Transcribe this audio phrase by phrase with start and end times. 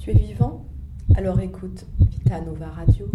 [0.00, 0.64] Tu es vivant?
[1.14, 3.06] Alors écoute Vita Nova Radio.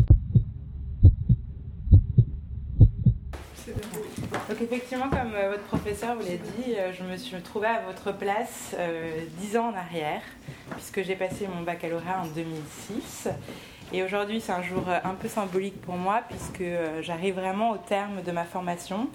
[4.47, 7.81] Donc effectivement, comme euh, votre professeur vous l'a dit, euh, je me suis trouvée à
[7.87, 10.21] votre place euh, dix ans en arrière,
[10.73, 13.29] puisque j'ai passé mon baccalauréat en 2006.
[13.91, 16.63] Et aujourd'hui, c'est un jour un peu symbolique pour moi, puisque
[17.01, 19.09] j'arrive vraiment au terme de ma formation.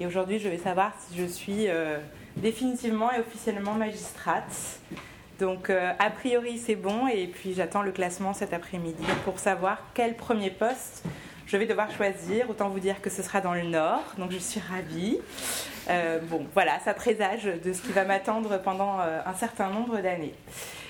[0.00, 1.66] Et aujourd'hui, je vais savoir si je suis
[2.36, 4.80] définitivement et officiellement magistrate.
[5.42, 7.08] Donc, a priori, c'est bon.
[7.08, 11.02] Et puis, j'attends le classement cet après-midi pour savoir quel premier poste
[11.48, 12.48] je vais devoir choisir.
[12.48, 15.18] Autant vous dire que ce sera dans le Nord, donc je suis ravie.
[15.90, 20.00] Euh, bon, voilà, ça présage de ce qui va m'attendre pendant euh, un certain nombre
[20.00, 20.34] d'années.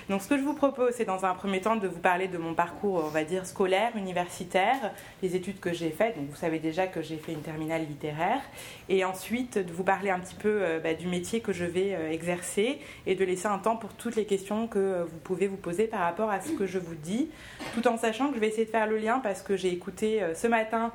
[0.09, 2.37] Donc ce que je vous propose, c'est dans un premier temps de vous parler de
[2.37, 6.17] mon parcours, on va dire, scolaire, universitaire, les études que j'ai faites.
[6.17, 8.41] Donc vous savez déjà que j'ai fait une terminale littéraire.
[8.89, 11.97] Et ensuite de vous parler un petit peu euh, bah, du métier que je vais
[12.11, 15.87] exercer et de laisser un temps pour toutes les questions que vous pouvez vous poser
[15.87, 17.29] par rapport à ce que je vous dis,
[17.73, 20.21] tout en sachant que je vais essayer de faire le lien parce que j'ai écouté
[20.35, 20.91] ce matin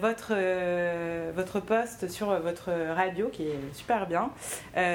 [0.00, 0.34] votre,
[1.34, 4.30] votre post sur votre radio qui est super bien,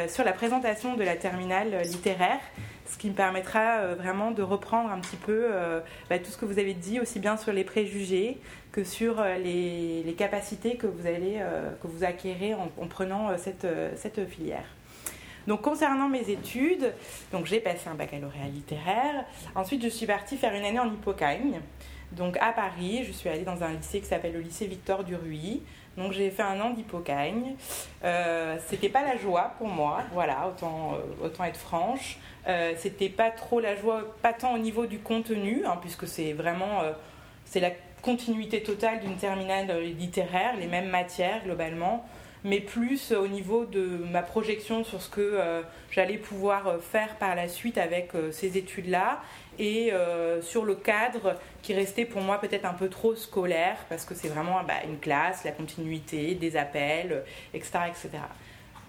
[0.08, 2.40] sur la présentation de la terminale littéraire
[2.88, 6.38] ce qui me permettra euh, vraiment de reprendre un petit peu euh, bah, tout ce
[6.38, 8.40] que vous avez dit, aussi bien sur les préjugés
[8.72, 11.40] que sur euh, les, capacités que vous allez
[11.82, 14.66] que vous acquérez en, prenant cette, cette filière.
[15.46, 16.92] Donc concernant mes études,
[17.32, 19.26] donc j'ai passé un baccalauréat littéraire.
[19.54, 21.62] Ensuite, je suis partie faire une année en Hippocagne.
[22.12, 25.62] Donc à Paris, je suis allée dans un lycée qui s'appelle le lycée Victor Duruy.
[25.98, 27.56] Donc j'ai fait un an d'hypocagne.
[28.04, 32.18] Euh, c'était pas la joie pour moi, voilà, autant, autant être franche.
[32.48, 36.34] Euh, c'était pas trop la joie, pas tant au niveau du contenu, hein, puisque c'est
[36.34, 36.94] vraiment euh,
[37.46, 42.06] c'est la continuité totale d'une terminale littéraire, les mêmes matières globalement,
[42.44, 47.36] mais plus au niveau de ma projection sur ce que euh, j'allais pouvoir faire par
[47.36, 49.22] la suite avec ces études-là
[49.60, 49.92] et
[50.42, 54.28] sur le cadre qui restait pour moi peut-être un peu trop scolaire parce que c'est
[54.28, 57.80] vraiment bah, une classe, la continuité, des appels, etc.
[57.90, 58.20] etc.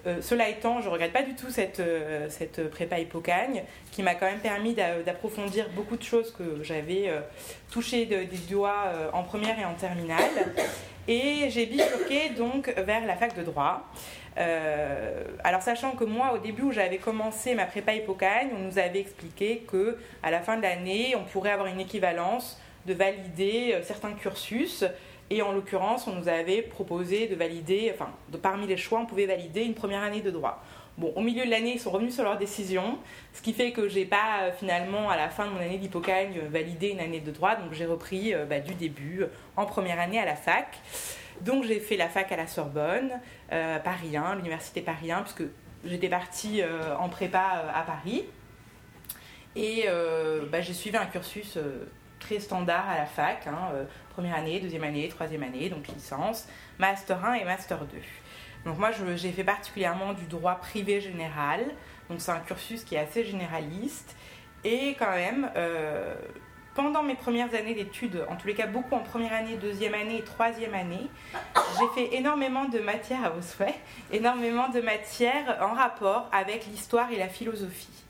[0.07, 4.03] Euh, cela étant, je ne regrette pas du tout cette, euh, cette prépa hypocagne qui
[4.03, 7.21] m'a quand même permis d'approfondir beaucoup de choses que j'avais euh,
[7.71, 10.31] touchées des doigts en première et en terminale.
[11.09, 13.83] Et j'ai bifurqué donc vers la fac de droit.
[15.43, 19.01] alors sachant que moi, au début où j'avais commencé ma prépa hypocagne, on nous avait
[19.01, 24.13] expliqué que à la fin de l'année, on pourrait avoir une équivalence de valider certains
[24.13, 24.85] cursus
[25.31, 29.27] et en l'occurrence, on nous avait proposé de valider, enfin, parmi les choix, on pouvait
[29.27, 30.63] valider une première année de droit.
[30.99, 32.99] Bon, au milieu de l'année, ils sont revenus sur leur décision,
[33.33, 36.41] ce qui fait que j'ai pas euh, finalement, à la fin de mon année d'hypocagne,
[36.43, 40.01] euh, validé une année de droit, donc j'ai repris euh, bah, du début, en première
[40.01, 40.77] année à la fac.
[41.43, 43.13] Donc j'ai fait la fac à la Sorbonne,
[43.49, 45.45] Paris 1, l'université Paris 1, puisque
[45.85, 46.63] j'étais partie
[46.99, 48.25] en prépa à Paris.
[49.55, 49.87] Et
[50.51, 51.57] bah, j'ai suivi un cursus
[52.19, 53.71] très standard à la fac, hein,
[54.15, 57.99] première année, deuxième année, troisième année, donc licence, master 1 et master 2.
[58.65, 61.65] Donc moi j'ai fait particulièrement du droit privé général,
[62.11, 64.17] donc c'est un cursus qui est assez généraliste.
[64.65, 66.15] Et quand même euh,
[66.75, 70.19] pendant mes premières années d'études, en tous les cas beaucoup en première année, deuxième année
[70.19, 71.09] et troisième année,
[71.79, 73.75] j'ai fait énormément de matières à vos souhaits,
[74.13, 78.05] énormément de matières en rapport avec l'histoire et la philosophie.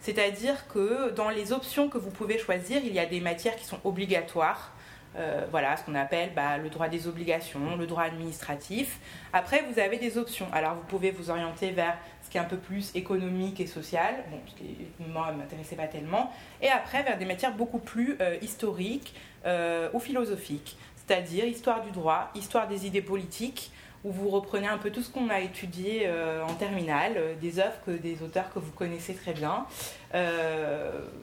[0.00, 3.64] C'est-à-dire que dans les options que vous pouvez choisir, il y a des matières qui
[3.64, 4.73] sont obligatoires,
[5.16, 8.98] euh, voilà, ce qu'on appelle bah, le droit des obligations, le droit administratif.
[9.32, 10.46] Après, vous avez des options.
[10.52, 14.24] Alors, vous pouvez vous orienter vers ce qui est un peu plus économique et social,
[14.30, 18.16] bon, ce qui moi ne m'intéressait pas tellement, et après vers des matières beaucoup plus
[18.20, 19.14] euh, historiques
[19.46, 23.70] euh, ou philosophiques, c'est-à-dire histoire du droit, histoire des idées politiques,
[24.02, 26.06] où vous reprenez un peu tout ce qu'on a étudié
[26.46, 29.64] en terminale, des œuvres que des auteurs que vous connaissez très bien,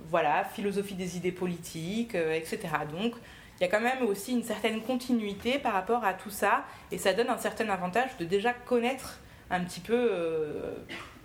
[0.09, 2.69] voilà, philosophie des idées politiques, etc.
[2.91, 3.13] Donc,
[3.61, 6.97] il y a quand même aussi une certaine continuité par rapport à tout ça et
[6.97, 9.19] ça donne un certain avantage de déjà connaître
[9.51, 10.73] un petit peu euh,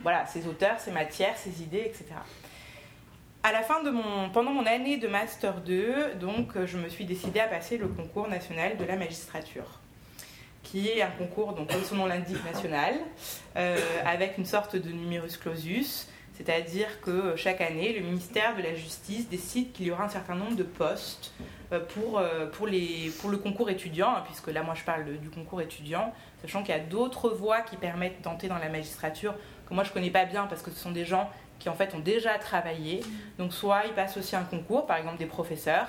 [0.02, 2.04] voilà, ces auteurs, ces matières, ces idées, etc.
[3.42, 7.06] À la fin de mon, pendant mon année de Master 2, donc, je me suis
[7.06, 9.80] décidée à passer le concours national de la magistrature,
[10.62, 12.96] qui est un concours, donc, comme son nom l'indique, national,
[13.56, 16.06] euh, avec une sorte de numerus clausus,
[16.36, 20.34] c'est-à-dire que chaque année, le ministère de la Justice décide qu'il y aura un certain
[20.34, 21.32] nombre de postes
[21.72, 25.62] euh, pour, euh, pour, le concours étudiant, hein, puisque là moi je parle du concours
[25.62, 26.12] étudiant,
[26.42, 29.34] sachant qu'il y a d'autres voies qui permettent d'entrer dans la magistrature
[29.66, 31.94] que moi je connais pas bien parce que ce sont des gens qui en fait
[31.94, 33.00] ont déjà travaillé.
[33.38, 35.88] Donc soit ils passent aussi un concours, par exemple des professeurs,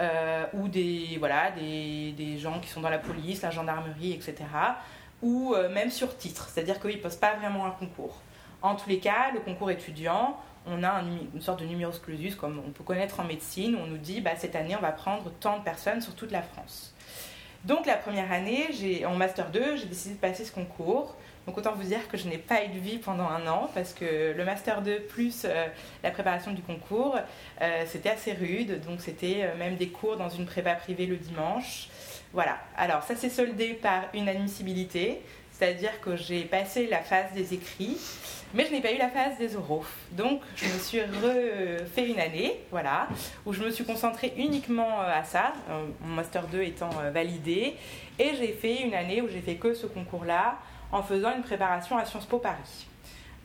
[0.00, 4.34] euh, ou des, voilà, des, des, gens qui sont dans la police, la gendarmerie, etc.
[5.22, 8.20] Ou même sur titre, c'est-à-dire qu'ils ne posent pas vraiment un concours.
[8.64, 11.02] En tous les cas, le concours étudiant, on a
[11.34, 14.22] une sorte de numerus clausus, comme on peut connaître en médecine, où on nous dit
[14.22, 16.94] bah, cette année, on va prendre tant de personnes sur toute la France.
[17.66, 21.14] Donc la première année, en Master 2, j'ai décidé de passer ce concours.
[21.46, 23.92] Donc autant vous dire que je n'ai pas eu de vie pendant un an parce
[23.92, 25.66] que le Master 2 plus euh,
[26.02, 27.18] la préparation du concours,
[27.60, 28.80] euh, c'était assez rude.
[28.86, 31.90] Donc c'était euh, même des cours dans une prépa privée le dimanche.
[32.32, 32.58] Voilà.
[32.78, 35.20] Alors ça s'est soldé par une admissibilité,
[35.56, 37.98] c'est-à-dire que j'ai passé la phase des écrits,
[38.54, 39.84] mais je n'ai pas eu la phase des oraux.
[40.12, 43.08] Donc je me suis refait une année, voilà,
[43.46, 45.52] où je me suis concentrée uniquement à ça,
[46.00, 47.76] mon Master 2 étant validé,
[48.18, 50.58] et j'ai fait une année où j'ai fait que ce concours-là
[50.92, 52.86] en faisant une préparation à Sciences Po Paris.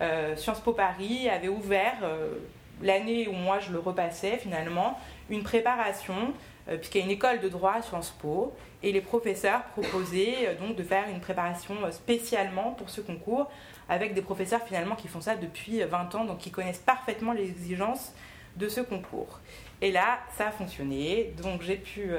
[0.01, 2.35] Euh, Sciences Po Paris avait ouvert, euh,
[2.81, 6.33] l'année où moi je le repassais finalement, une préparation,
[6.69, 10.55] euh, puisqu'il y a une école de droit à Sciences Po, et les professeurs proposaient
[10.59, 13.49] donc de faire une préparation spécialement pour ce concours,
[13.89, 17.49] avec des professeurs finalement qui font ça depuis 20 ans, donc qui connaissent parfaitement les
[17.49, 18.13] exigences
[18.55, 19.39] de ce concours.
[19.81, 21.33] Et là, ça a fonctionné.
[21.41, 22.11] Donc j'ai pu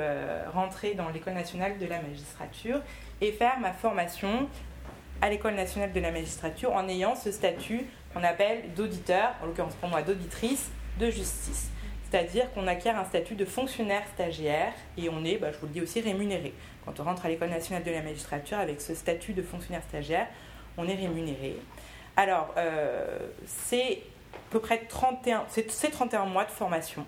[0.52, 2.80] rentrer dans l'école nationale de la magistrature
[3.22, 4.48] et faire ma formation
[5.22, 9.74] à l'École nationale de la magistrature en ayant ce statut qu'on appelle d'auditeur, en l'occurrence
[9.74, 11.70] pour moi d'auditrice de justice.
[12.10, 15.72] C'est-à-dire qu'on acquiert un statut de fonctionnaire stagiaire et on est, bah, je vous le
[15.72, 16.52] dis aussi, rémunéré.
[16.84, 20.26] Quand on rentre à l'École nationale de la magistrature avec ce statut de fonctionnaire stagiaire,
[20.76, 21.56] on est rémunéré.
[22.16, 24.02] Alors, euh, c'est
[24.34, 27.06] à peu près 31, c'est 31 mois de formation.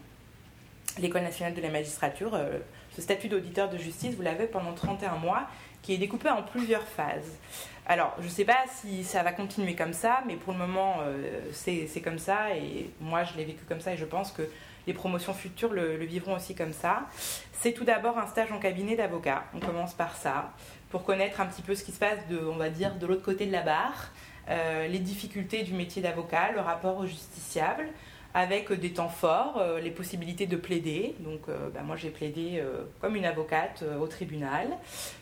[0.99, 2.59] L'École nationale de la magistrature, euh,
[2.95, 5.49] ce statut d'auditeur de justice, vous l'avez pendant 31 mois,
[5.83, 7.39] qui est découpé en plusieurs phases.
[7.87, 10.99] Alors, je ne sais pas si ça va continuer comme ça, mais pour le moment,
[11.03, 12.55] euh, c'est comme ça.
[12.55, 14.43] Et moi, je l'ai vécu comme ça et je pense que
[14.87, 17.07] les promotions futures le, vivront aussi comme ça.
[17.53, 19.45] C'est tout d'abord un stage en cabinet d'avocat.
[19.55, 20.53] On commence par ça,
[20.91, 23.23] pour connaître un petit peu ce qui se passe, de, on va dire, de l'autre
[23.23, 24.11] côté de la barre,
[24.49, 27.89] euh, les difficultés du métier d'avocat, le rapport au justiciable,
[28.35, 31.15] avec des temps forts, euh, les possibilités de plaider.
[31.21, 31.43] Donc,
[31.73, 32.63] bah, moi, j'ai plaidé
[33.01, 34.69] comme une avocate au tribunal.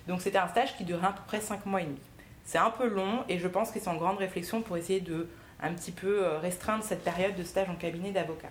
[0.08, 2.00] Donc, c'était un stage qui durait à peu près 5 mois et demi.
[2.44, 5.28] C'est un peu long et je pense que c'est en grande réflexion pour essayer de
[5.62, 8.50] un petit peu euh, restreindre cette période de stage en cabinet d'avocat.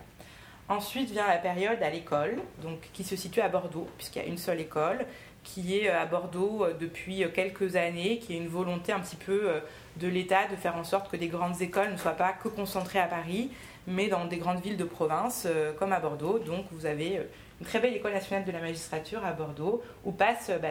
[0.70, 4.28] Ensuite vient la période à l'école, donc qui se situe à Bordeaux, puisqu'il y a
[4.28, 5.04] une seule école
[5.42, 9.16] qui est euh, à Bordeaux euh, depuis quelques années, qui est une volonté un petit
[9.16, 9.50] peu
[9.96, 13.00] de l'État de faire en sorte que des grandes écoles ne soient pas que concentrées
[13.00, 13.50] à Paris,
[13.88, 16.38] mais dans des grandes villes de province comme à Bordeaux.
[16.38, 17.20] Donc vous avez
[17.60, 20.68] une très belle école nationale de la magistrature à Bordeaux, où passent bah,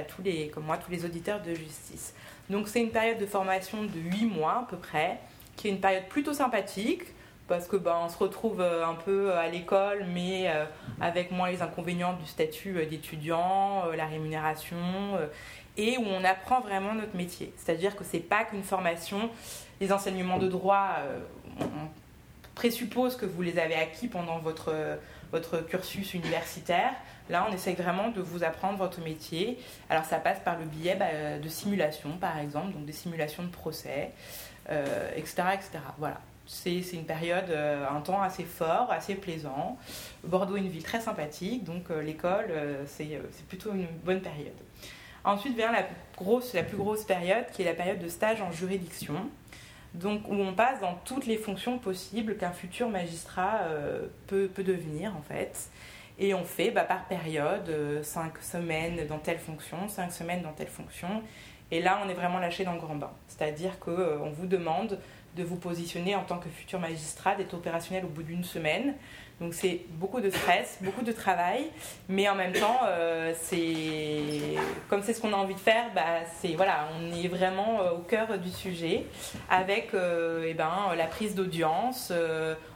[0.54, 2.14] comme moi tous les auditeurs de justice.
[2.50, 5.20] Donc c'est une période de formation de 8 mois à peu près,
[5.58, 7.04] qui est une période plutôt sympathique,
[7.50, 10.66] parce que ben, on se retrouve euh, un peu à l'école, mais euh,
[11.02, 14.78] avec moins les inconvénients du statut euh, d'étudiant, la rémunération,
[15.76, 17.52] et où on apprend vraiment notre métier.
[17.58, 19.30] C'est-à-dire que c'est pas qu'une formation,
[19.82, 20.98] les enseignements de droit,
[21.60, 21.66] on
[22.56, 24.74] présuppose que vous les avez acquis pendant votre,
[25.32, 26.94] votre cursus universitaire,
[27.30, 29.60] Là, on essaye vraiment de vous apprendre votre métier.
[29.90, 33.50] Alors, ça passe par le biais bah, de simulations, par exemple, donc des simulations de
[33.50, 34.14] procès,
[34.66, 35.80] etc., euh, etc.
[35.98, 36.20] Voilà.
[36.52, 39.78] C'est une période, euh, un temps assez fort, assez plaisant.
[40.24, 42.52] Bordeaux est une ville très sympathique, donc euh, l'école,
[42.86, 44.54] c'est plutôt une bonne période.
[45.24, 45.86] Ensuite vient la,
[46.18, 49.30] grosse, la plus grosse période, qui est la période de stage en juridiction
[49.96, 53.62] donc où on passe dans toutes les fonctions possibles qu'un futur magistrat
[54.28, 55.72] peut, peut, devenir en fait.
[56.20, 57.72] Et on fait bah, par période,
[58.04, 61.24] 5 euh, semaines dans telle fonction, 5 semaines dans telle fonction.
[61.72, 63.12] Et là, on est vraiment lâché dans le grand bain.
[63.28, 65.00] C'est-à-dire qu'on euh, vous demande
[65.36, 68.96] de vous positionner en tant que futur magistrat, d'être opérationnel au bout d'une semaine.
[69.40, 71.68] Donc c'est beaucoup de stress, beaucoup de travail,
[72.10, 74.58] mais en même temps, euh, c'est
[74.90, 77.92] comme c'est ce qu'on a envie de faire, bah, c'est voilà, on est vraiment euh,
[77.92, 79.06] au cœur du sujet
[79.50, 82.12] avec euh, eh ben, la prise d'audience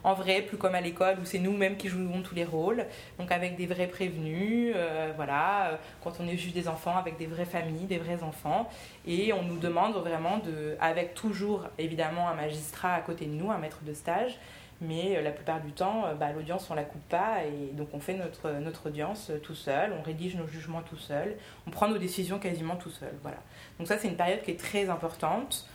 [0.03, 2.85] en vrai, plus comme à l'école où c'est nous-mêmes qui jouons tous les rôles,
[3.19, 4.75] donc avec des vrais prévenus,
[5.15, 8.69] voilà, quand on est juge des enfants, avec des vraies familles, des vrais enfants,
[9.05, 13.51] et on nous demande vraiment de, avec toujours évidemment un magistrat à côté de nous,
[13.51, 14.37] un maître de stage
[14.83, 17.89] mais euh, la plupart du temps, euh, bah, l'audience, on la coupe pas, et donc
[17.93, 21.35] on fait notre, notre audience euh, tout seul, on rédige nos jugements tout seul,
[21.67, 23.13] on prend nos décisions quasiment tout seul.
[23.21, 23.37] Voilà.
[23.79, 25.67] Donc ça, c'est une période qui est très importante,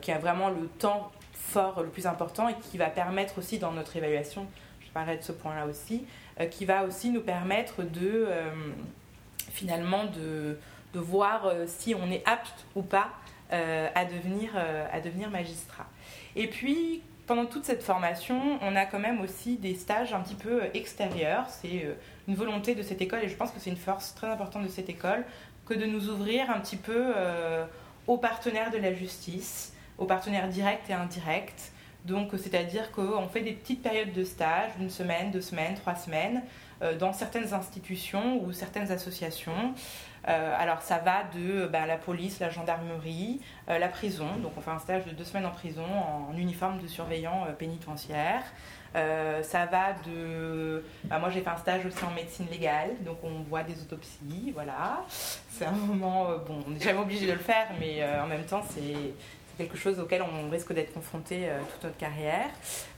[0.00, 3.72] qui a vraiment le temps fort le plus important et qui va permettre aussi dans
[3.72, 4.46] notre évaluation,
[4.80, 6.06] je parlerai de ce point-là aussi,
[6.50, 8.26] qui va aussi nous permettre de
[9.50, 10.58] finalement de,
[10.94, 13.10] de voir si on est apte ou pas
[13.50, 14.52] à, devenir,
[14.90, 15.88] à devenir magistrat.
[16.36, 20.34] Et puis, pendant toute cette formation, on a quand même aussi des stages un petit
[20.34, 21.46] peu euh, extérieurs.
[21.48, 21.94] C'est euh,
[22.28, 24.68] une volonté de cette école et je pense que c'est une force très importante de
[24.68, 25.24] cette école
[25.66, 27.64] que de nous ouvrir un petit peu euh,
[28.06, 31.72] aux partenaires de la justice, aux partenaires directs et indirects,
[32.04, 36.42] Donc, c'est-à-dire qu'on fait des petites périodes de stage, d'une semaine, deux semaines, trois semaines,
[36.98, 39.74] dans certaines institutions ou certaines associations.
[40.24, 44.26] alors, ça va de ben, la police, la gendarmerie, la prison.
[44.42, 48.42] Donc, on fait un stage de deux semaines en prison en uniforme de surveillant pénitentiaire.
[48.96, 50.84] Euh, ça va de.
[51.04, 54.52] Bah, moi, j'ai fait un stage aussi en médecine légale, donc on voit des autopsies,
[54.54, 55.04] voilà.
[55.08, 56.30] C'est un moment.
[56.30, 59.14] Euh, bon, on n'est jamais obligé de le faire, mais euh, en même temps, c'est
[59.56, 62.48] quelque chose auquel on risque d'être confronté toute notre carrière.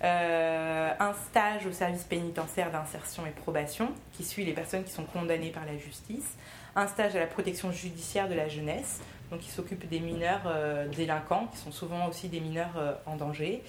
[0.02, 5.50] un stage au service pénitentiaire d'insertion et probation qui suit les personnes qui sont condamnées
[5.50, 6.36] par la justice.
[6.74, 10.86] Un stage à la protection judiciaire de la jeunesse, donc qui s'occupe des mineurs euh,
[10.88, 13.62] délinquants, qui sont souvent aussi des mineurs euh, en danger.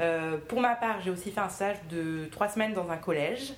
[0.00, 3.54] Euh, pour ma part, j'ai aussi fait un stage de trois semaines dans un collège,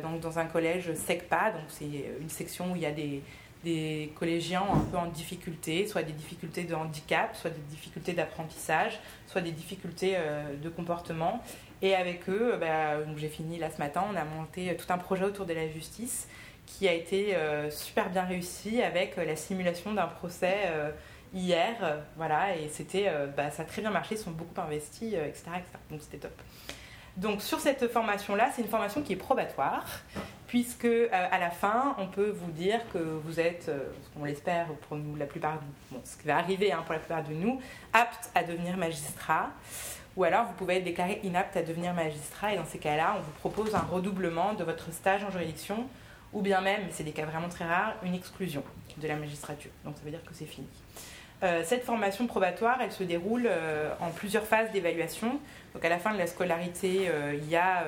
[0.00, 3.20] donc dans un collège SECPA, donc c'est une section où il y a des,
[3.66, 8.98] des collégiens un peu en difficulté, soit des difficultés de handicap, soit des difficultés d'apprentissage,
[9.26, 10.16] soit des difficultés
[10.62, 11.42] de comportement.
[11.82, 15.24] Et avec eux, bah, j'ai fini là ce matin, on a monté tout un projet
[15.24, 16.28] autour de la justice
[16.66, 20.90] qui a été euh, super bien réussi avec euh, la simulation d'un procès euh,
[21.32, 22.02] hier.
[22.16, 25.44] voilà, et c'était, bah, ça a très bien marché, ils sont beaucoup investis, etc.,
[25.90, 26.32] Donc c'était top.
[27.16, 29.84] Donc sur cette formation-là, c'est une formation qui est probatoire,
[30.56, 33.70] puisque à la fin, on peut vous dire que vous êtes,
[34.18, 35.60] on l'espère pour nous, la plupart,
[35.90, 37.60] bon, ce qui va arriver hein, pour la plupart de nous,
[37.92, 39.50] apte à devenir magistrat.
[40.16, 43.20] Ou alors vous pouvez être déclaré inapte à devenir magistrat, et dans ces cas-là, on
[43.20, 45.86] vous propose un redoublement de votre stage en juridiction
[46.32, 48.62] ou bien même, c'est des cas vraiment très rares, une exclusion
[48.96, 49.70] de la magistrature.
[49.84, 50.68] Donc ça veut dire que c'est fini.
[51.42, 55.38] Euh, cette formation probatoire, elle se déroule euh, en plusieurs phases d'évaluation.
[55.74, 57.84] Donc à la fin de la scolarité, euh, il y a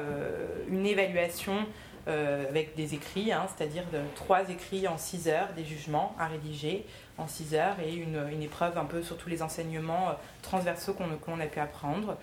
[0.71, 1.67] une évaluation
[2.09, 3.85] avec des écrits, hein, c'est-à-dire
[4.15, 6.87] trois écrits en six heures, des jugements à rédiger
[7.19, 11.47] en six heures et une, épreuve un peu sur tous les enseignements transversaux qu'on a
[11.47, 12.17] pu apprendre.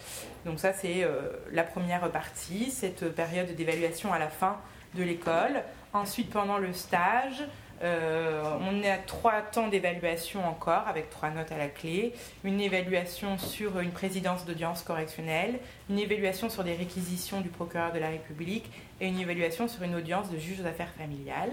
[0.46, 1.08] Donc ça c'est
[1.52, 4.58] la première partie, cette période d'évaluation à la fin
[4.96, 5.64] de l'école.
[5.94, 7.44] Ensuite, pendant le stage,
[7.84, 12.14] euh, on est à trois temps d'évaluation encore, avec trois notes à la clé.
[12.44, 18.00] Une évaluation sur une présidence d'audience correctionnelle, une évaluation sur des réquisitions du procureur de
[18.00, 18.72] la République
[19.02, 21.52] et une évaluation sur une audience de juge aux affaires familiales.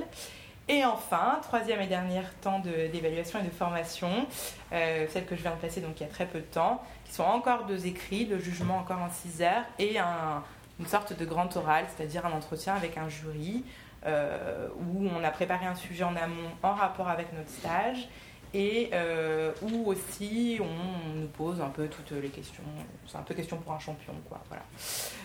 [0.68, 4.26] Et enfin, troisième et dernier temps d'évaluation et de formation,
[4.72, 6.82] euh, celle que je viens de passer donc il y a très peu de temps,
[7.04, 10.42] qui sont encore deux écrits, le jugement encore en 6 heures et un,
[10.78, 13.64] une sorte de grand oral, c'est-à-dire un entretien avec un jury
[14.06, 18.08] euh, où on a préparé un sujet en amont en rapport avec notre stage
[18.54, 22.62] et euh, où aussi on nous pose un peu toutes les questions.
[23.06, 24.42] C'est un peu question pour un champion, quoi.
[24.48, 24.62] Voilà.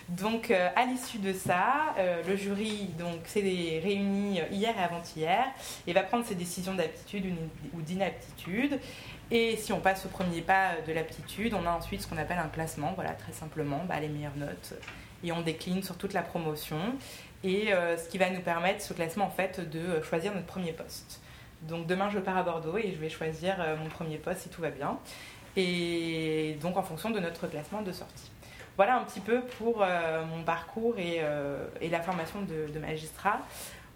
[0.08, 1.94] Donc, euh, à l'issue de ça,
[2.26, 5.44] le jury donc s'est réuni hier et avant-hier
[5.86, 7.34] et va prendre ses décisions d'aptitude
[7.74, 8.80] ou d'inaptitude.
[9.30, 12.38] Et si on passe au premier pas de l'aptitude, on a ensuite ce qu'on appelle
[12.38, 14.74] un classement, voilà, très simplement, bah, les meilleures notes
[15.24, 16.78] et on décline sur toute la promotion.
[17.44, 20.72] Et euh, ce qui va nous permettre, ce classement, en fait, de choisir notre premier
[20.72, 21.20] poste.
[21.62, 24.48] Donc demain, je pars à Bordeaux et je vais choisir euh, mon premier poste si
[24.48, 24.98] tout va bien.
[25.56, 28.30] Et donc en fonction de notre classement de sortie.
[28.76, 31.20] Voilà un petit peu pour euh, mon parcours et,
[31.80, 33.40] et la formation de, magistrat.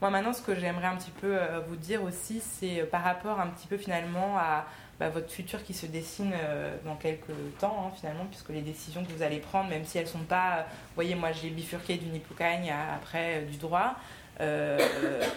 [0.01, 1.39] Moi maintenant, ce que j'aimerais un petit peu
[1.69, 4.67] vous dire aussi, c'est par rapport un petit peu finalement à
[5.03, 9.05] bah, votre futur qui se dessine euh, dans quelques temps, hein, finalement, puisque les décisions
[9.05, 10.67] que vous allez prendre, même si elles ne sont pas.
[10.69, 13.97] Vous voyez, moi, j'ai bifurqué du Nipucagne après euh, du droit.
[14.41, 14.79] Euh,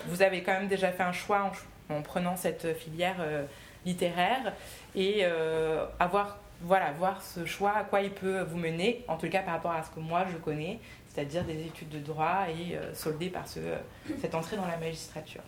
[0.07, 1.51] vous avez quand même déjà fait un choix en,
[2.03, 3.17] prenant cette filière
[3.85, 4.53] littéraire
[4.95, 5.25] et
[5.99, 9.55] avoir voilà, voir ce choix, à quoi il peut vous mener, en tout cas par
[9.55, 13.47] rapport à ce que moi je connais, c'est-à-dire des études de droit et soldé par
[13.47, 13.59] ce,
[14.21, 15.41] cette entrée dans la magistrature.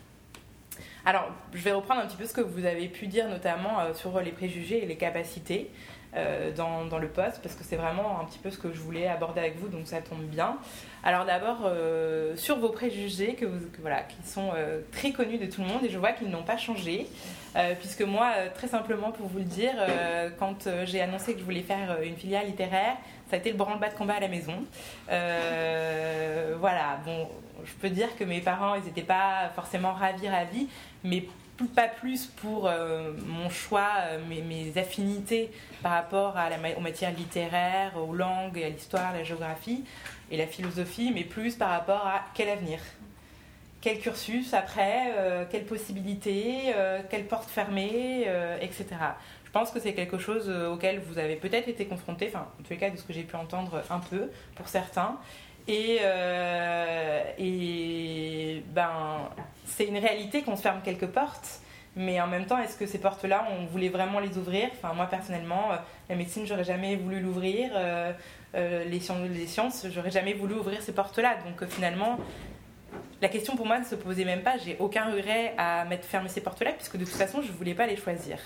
[1.05, 3.93] Alors, je vais reprendre un petit peu ce que vous avez pu dire, notamment euh,
[3.93, 5.71] sur les préjugés et les capacités
[6.15, 9.07] euh, dans, le poste, parce que c'est vraiment un petit peu ce que je voulais
[9.07, 10.57] aborder avec vous, donc ça tombe bien.
[11.07, 13.45] Alors d'abord, euh, sur vos préjugés, que,
[13.79, 14.51] voilà, qui sont
[14.91, 17.07] très connus de tout le monde, et je vois qu'ils n'ont pas changé,
[17.79, 19.73] puisque moi, très simplement pour vous le dire,
[20.37, 22.97] quand j'ai annoncé que je voulais faire une filière littéraire,
[23.29, 24.65] ça a été le branle-bas de combat à la maison.
[25.07, 27.29] voilà, bon,
[27.63, 30.67] je peux dire que mes parents, ils n'étaient pas forcément ravis, ravis,
[31.05, 31.23] mais
[31.65, 35.49] pas plus pour euh, mon choix, euh, mes, affinités
[35.81, 39.83] par rapport à la, aux matières littéraires, aux langues, à l'histoire, la géographie
[40.31, 42.79] et la philosophie, mais plus par rapport à quel avenir,
[43.81, 46.73] quel cursus après, euh, quelles possibilités,
[47.09, 48.27] quelles portes fermées,
[48.61, 48.85] etc.
[49.45, 52.71] Je pense que c'est quelque chose auquel vous avez peut-être été confronté, enfin en tous
[52.71, 55.17] les cas de ce que j'ai pu entendre un peu pour certains,
[55.67, 59.29] et, euh, et ben,
[59.65, 61.59] c'est une réalité qu'on se ferme quelques portes,
[61.97, 64.69] Mais en même temps, est-ce que ces portes-là, on voulait vraiment les ouvrir?
[64.71, 65.69] Enfin, moi personnellement,
[66.09, 67.71] la médecine, j'aurais jamais voulu l'ouvrir.
[68.53, 71.37] les, sciences, les sciences, j'aurais jamais voulu ouvrir ces portes-là.
[71.45, 72.19] Donc finalement,
[73.21, 74.57] la question pour moi ne se posait même pas.
[74.57, 77.73] J'ai aucun regret à mettre fermer ces portes-là, puisque de toute façon, je ne voulais
[77.73, 78.37] pas les choisir.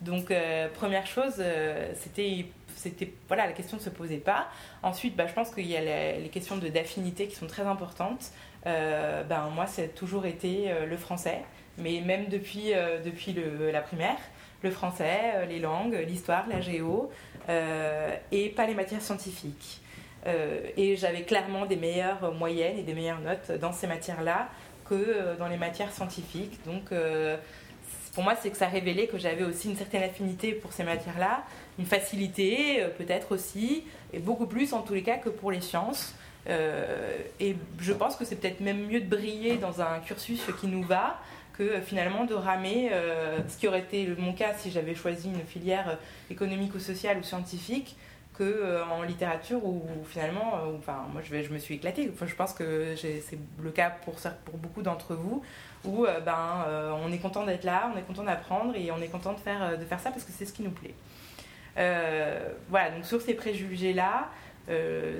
[0.00, 2.46] Donc, euh, première chose, euh, c'était,
[3.28, 4.48] voilà, la question ne se posait pas.
[4.82, 8.30] Ensuite, bah, je pense qu'il y a les, questions de, d'affinité qui sont très importantes.
[8.66, 11.42] Euh, ben, moi, c'est toujours été le français,
[11.78, 12.72] mais même depuis,
[13.04, 14.18] depuis le, la primaire,
[14.62, 17.10] le français, les langues, l'histoire, la géo,
[17.48, 19.80] et pas les matières scientifiques.
[20.76, 24.48] et j'avais clairement des meilleures moyennes et des meilleures notes dans ces matières-là
[24.84, 26.60] que dans les matières scientifiques.
[26.66, 26.92] Donc,
[28.14, 31.44] pour moi, c'est que ça révélait que j'avais aussi une certaine affinité pour ces matières-là,
[31.78, 35.60] une facilité euh, peut-être aussi, et beaucoup plus en tous les cas que pour les
[35.60, 36.14] sciences.
[36.48, 40.66] Euh, et je pense que c'est peut-être même mieux de briller dans un cursus qui
[40.66, 41.20] nous va
[41.60, 42.90] que euh, finalement de ramer,
[43.48, 45.98] ce qui aurait été mon cas si j'avais choisi une filière
[46.30, 47.96] économique ou sociale ou scientifique,
[48.34, 52.10] que en littérature où, finalement, enfin moi je, me suis éclatée.
[52.12, 54.14] Enfin, je pense que c'est le cas pour,
[54.46, 55.42] pour beaucoup d'entre vous
[55.84, 59.00] où euh, ben, euh, on est content d'être là, on est content d'apprendre et on
[59.00, 60.94] est content de faire, euh, de faire ça parce que c'est ce qui nous plaît.
[62.68, 64.28] voilà, donc sur ces préjugés-là,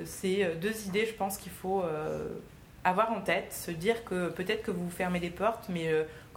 [0.05, 1.83] c'est deux idées, je pense, qu'il faut
[2.83, 5.89] avoir en tête, se dire que peut-être que vous fermez des portes, mais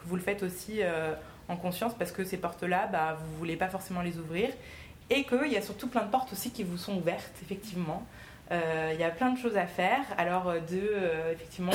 [0.07, 0.81] vous le faites aussi
[1.49, 4.51] en conscience parce que ces portes-là, bah, vous ne voulez pas forcément les ouvrir.
[5.11, 8.07] Et qu'il y a surtout plein de portes aussi qui vous sont ouvertes, effectivement.
[8.53, 10.03] Euh, il y a plein de choses à faire.
[10.19, 11.73] Alors, euh, de euh, effectivement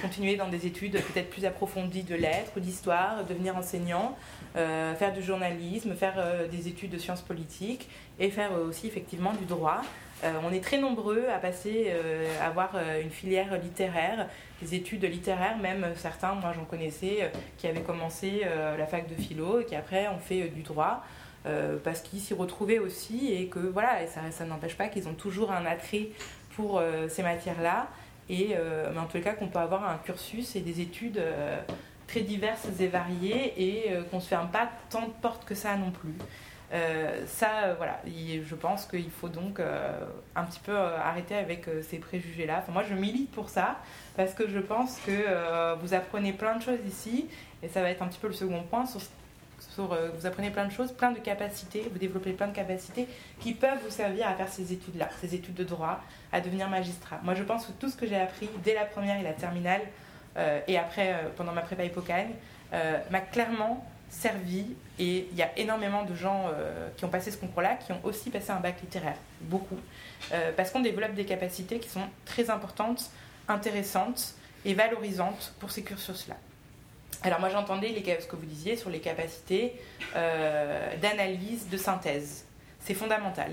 [0.00, 4.16] continuer dans des études peut-être plus approfondies de lettres, d'histoire, devenir enseignant,
[4.54, 7.88] faire du journalisme, faire des études de sciences politiques
[8.20, 9.82] et faire aussi effectivement du droit.
[10.22, 11.92] On est très nombreux à passer,
[12.40, 14.28] à avoir une filière littéraire,
[14.62, 18.42] des études littéraires, même certains, moi j'en connaissais, qui avaient commencé
[18.78, 21.02] la fac de philo et qui après ont fait du droit.
[21.46, 25.14] Euh, parce qu'ils s'y retrouvaient aussi et que voilà, et ça, n'empêche pas qu'ils ont
[25.14, 26.08] toujours un attrait
[26.56, 27.88] pour euh, ces matières-là.
[28.30, 31.22] Et euh, mais en tout cas, qu'on peut avoir un cursus et des études
[32.06, 35.76] très diverses et variées et qu'on ne se ferme pas tant de portes que ça
[35.76, 36.14] non plus.
[37.26, 42.60] Ça, voilà, je pense qu'il faut donc un petit peu arrêter avec ces préjugés-là.
[42.62, 43.76] Enfin, moi, je milite pour ça
[44.16, 47.28] parce que je pense que vous apprenez plein de choses ici
[47.62, 48.86] et ça va être un petit peu le second point
[49.78, 53.08] euh, vous apprenez plein de choses, plein de capacités, vous développez plein de capacités
[53.40, 56.00] qui peuvent vous servir à faire ces études-là, ces études de droit,
[56.32, 57.18] à devenir magistrat.
[57.22, 59.82] Moi, je pense que tout ce que j'ai appris dès la première et la terminale,
[60.36, 62.34] euh, et après, euh, pendant ma prépa Hippocagne,
[63.10, 64.66] m'a clairement servi.
[64.98, 66.50] Et il y a énormément de gens
[66.96, 69.78] qui ont passé ce concours-là, qui ont aussi passé un bac littéraire, beaucoup,
[70.56, 73.10] parce qu'on développe des capacités qui sont très importantes,
[73.48, 76.36] intéressantes et valorisantes pour ces cursus-là.
[77.22, 79.80] Alors moi j'entendais ce que vous disiez sur les capacités
[80.14, 82.44] euh, d'analyse, de synthèse.
[82.80, 83.52] C'est fondamental.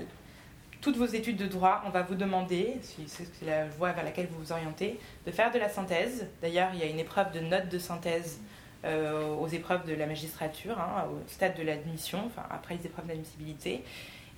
[0.82, 4.26] Toutes vos études de droit, on va vous demander, si c'est la voie vers laquelle
[4.26, 6.26] vous vous orientez, de faire de la synthèse.
[6.42, 8.40] D'ailleurs, il y a une épreuve de notes de synthèse
[8.84, 13.06] euh, aux épreuves de la magistrature, hein, au stade de l'admission, enfin après les épreuves
[13.06, 13.84] d'admissibilité,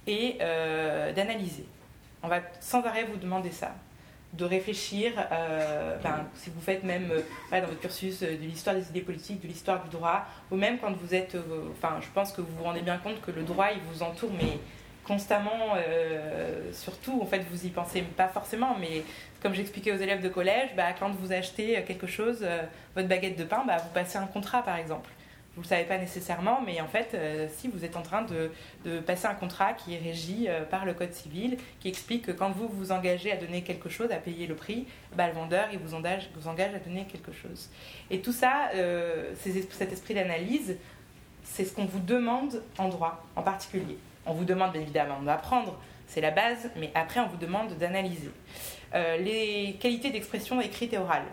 [0.06, 1.66] et euh, d'analyser.
[2.22, 3.74] On va sans arrêt vous demander ça
[4.32, 7.20] de réfléchir, euh, ben, si vous faites même euh,
[7.60, 10.92] dans votre cursus de l'histoire des idées politiques, de l'histoire du droit, ou même quand
[10.92, 11.36] vous êtes,
[11.70, 14.30] enfin, je pense que vous vous rendez bien compte que le droit, il vous entoure,
[14.32, 14.58] mais
[15.06, 15.76] constamment,
[16.72, 19.02] surtout, en fait, vous y pensez pas forcément, mais
[19.42, 22.46] comme j'expliquais aux élèves de collège, bah, quand vous achetez quelque chose,
[22.94, 25.10] votre baguette de pain, bah, vous passez un contrat, par exemple
[25.54, 28.22] vous ne le savez pas nécessairement, mais en fait, euh, si vous êtes en train
[28.22, 28.50] de,
[29.00, 32.50] passer un contrat qui est régi euh, par le Code civil, qui explique que quand
[32.50, 34.86] vous vous engagez à donner quelque chose, à payer le prix,
[35.16, 37.70] bah, le vendeur il vous, engage, vous engage à donner quelque chose.
[38.10, 39.32] Et tout ça, euh,
[39.70, 40.76] cet esprit d'analyse,
[41.44, 43.98] c'est ce qu'on vous demande en droit en particulier.
[44.26, 48.30] On vous demande bien évidemment d'apprendre, c'est la base, mais après on vous demande d'analyser.
[48.92, 51.24] les qualités d'expression écrite et orale,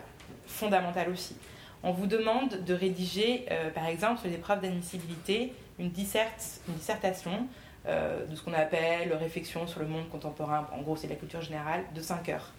[0.46, 1.36] fondamentales aussi
[1.82, 7.48] on vous demande de rédiger, euh, par exemple, sur l'épreuve d'admissibilité, une, une dissertation
[7.86, 11.40] euh, de ce qu'on appelle réflexion sur le monde contemporain, en gros c'est la culture
[11.40, 12.52] générale, de 5 heures.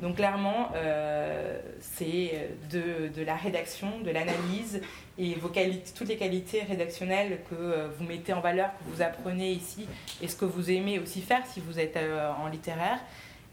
[0.00, 4.80] Donc clairement, euh, c'est de, la rédaction, de l'analyse
[5.18, 5.36] et
[5.96, 9.86] toutes les qualités rédactionnelles que vous mettez en valeur, que vous apprenez ici
[10.20, 12.98] et ce que vous aimez aussi faire si vous êtes en littéraire,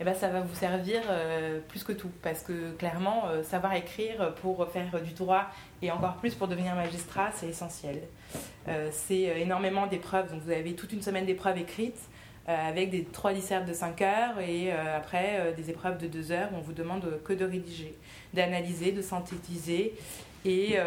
[0.02, 2.10] eh ben, ça va vous servir euh, plus que tout.
[2.24, 5.46] Parce que clairement, euh, savoir écrire pour faire du droit
[5.84, 8.02] et encore plus pour devenir magistrat, c'est essentiel.
[8.68, 10.32] Euh, c'est énormément d'épreuves.
[10.32, 12.00] Donc vous avez toute une semaine d'épreuves écrites
[12.48, 16.58] avec des trois dissertes de 5 heures et après des épreuves de 2 heures où
[16.58, 17.96] on vous demande que de rédiger,
[18.34, 19.94] d'analyser, de synthétiser
[20.44, 20.78] Et,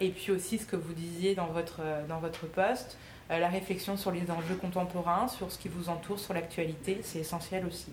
[0.00, 2.98] et puis aussi ce que vous disiez dans votre, dans votre poste,
[3.30, 7.64] la réflexion sur les enjeux contemporains, sur ce qui vous entoure, sur l'actualité, c'est essentiel
[7.64, 7.92] aussi.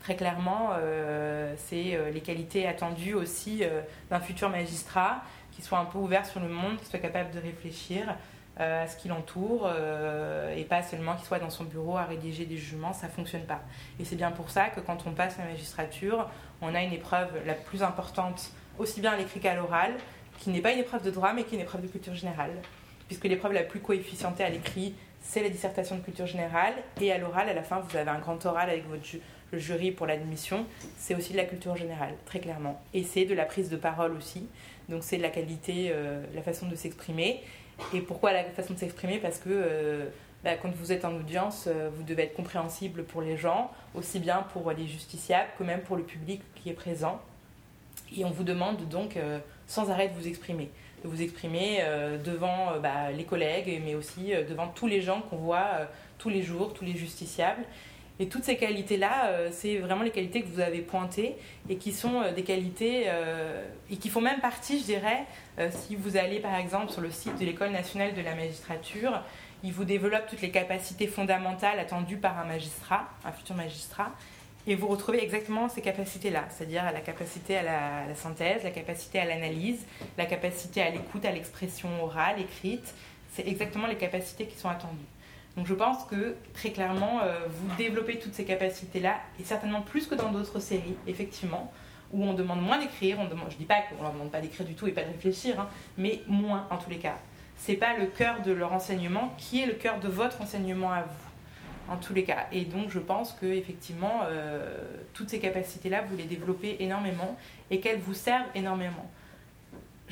[0.00, 0.72] Très clairement,
[1.56, 3.62] c'est les qualités attendues aussi
[4.10, 7.38] d'un futur magistrat qui soit un peu ouvert sur le monde, qui soit capable de
[7.38, 8.12] réfléchir, euh,
[8.62, 12.44] à ce qui l'entoure euh, et pas seulement qu'il soit dans son bureau à rédiger
[12.44, 13.60] des jugements, ça ne fonctionne pas.
[14.00, 16.28] Et c'est bien pour ça que quand on passe la magistrature,
[16.60, 19.92] on a une épreuve la plus importante, aussi bien à l'écrit qu'à l'oral,
[20.38, 22.52] qui n'est pas une épreuve de droit mais qui est une épreuve de culture générale.
[23.06, 27.18] Puisque l'épreuve la plus coefficientée à l'écrit, c'est la dissertation de culture générale, et à
[27.18, 29.04] l'oral, à la fin, vous avez un grand oral avec votre
[29.52, 30.64] le jury pour l'admission,
[30.96, 32.82] c'est aussi de la culture générale, très clairement.
[32.94, 34.46] Et c'est de la prise de parole aussi,
[34.88, 37.42] donc c'est de la qualité, euh, la façon de s'exprimer.
[37.94, 39.18] Et pourquoi la façon de s'exprimer?
[39.18, 40.06] Parce que euh,
[40.44, 44.18] bah, quand vous êtes en audience, euh, vous devez être compréhensible pour les gens, aussi
[44.18, 47.20] bien pour les justiciables que même pour le public qui est présent.
[48.16, 50.70] Et on vous demande donc euh, sans arrêt de vous exprimer.
[51.02, 51.80] De vous exprimer
[52.24, 56.74] devant bah, les collègues, mais aussi devant tous les gens qu'on voit tous les jours,
[56.74, 57.64] tous les justiciables.
[58.22, 61.34] Et toutes ces qualités-là, euh, c'est vraiment les qualités que vous avez pointées
[61.68, 65.26] et qui sont euh, des qualités euh, et qui font même partie, je dirais,
[65.70, 69.24] si vous allez par exemple sur le site de l'École nationale de la magistrature,
[69.64, 74.12] il vous développe toutes les capacités fondamentales attendues par un magistrat, un futur magistrat,
[74.68, 78.70] et vous retrouvez exactement ces capacités-là, c'est-à-dire la capacité à la, à la synthèse, la
[78.70, 79.84] capacité à l'analyse,
[80.16, 82.94] la capacité à l'écoute, à l'expression orale, écrite.
[83.32, 85.08] C'est exactement les capacités qui sont attendues.
[85.56, 90.06] Donc je pense que très clairement, euh, vous développez toutes ces capacités-là, et certainement plus
[90.06, 91.72] que dans d'autres séries, effectivement,
[92.12, 94.30] où on demande moins d'écrire, on demande, je ne dis pas qu'on ne leur demande
[94.30, 97.16] pas d'écrire du tout et pas de réfléchir, hein, mais moins en tous les cas.
[97.58, 100.90] Ce n'est pas le cœur de leur enseignement qui est le cœur de votre enseignement
[100.90, 102.46] à vous, en tous les cas.
[102.50, 104.78] Et donc je pense que effectivement, euh,
[105.12, 107.36] toutes ces capacités-là, vous les développez énormément
[107.70, 109.10] et qu'elles vous servent énormément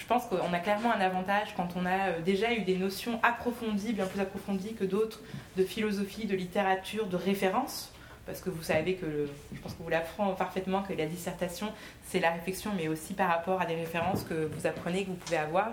[0.01, 3.21] je pense qu'on a clairement un avantage quand on a euh, déjà eu des notions
[3.23, 5.21] approfondies, bien plus approfondies que d'autres,
[5.59, 7.93] de philosophie, de littérature, de référence.
[8.25, 11.71] Parce que vous savez que, je pense que vous l'apprenez parfaitement, que la dissertation,
[12.05, 15.17] c'est la réflexion, mais aussi par rapport à des références que vous apprenez, que vous
[15.17, 15.73] pouvez avoir.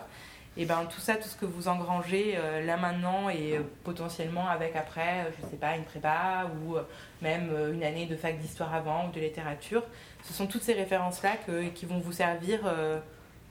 [0.58, 4.50] Et bien tout ça, tout ce que vous engrangez euh, là maintenant et euh, potentiellement
[4.50, 6.76] avec après, je ne sais pas, une prépa ou
[7.22, 9.84] même une année de fac d'histoire avant ou de littérature,
[10.24, 11.38] ce sont toutes ces références-là
[11.74, 12.62] qui vont vous servir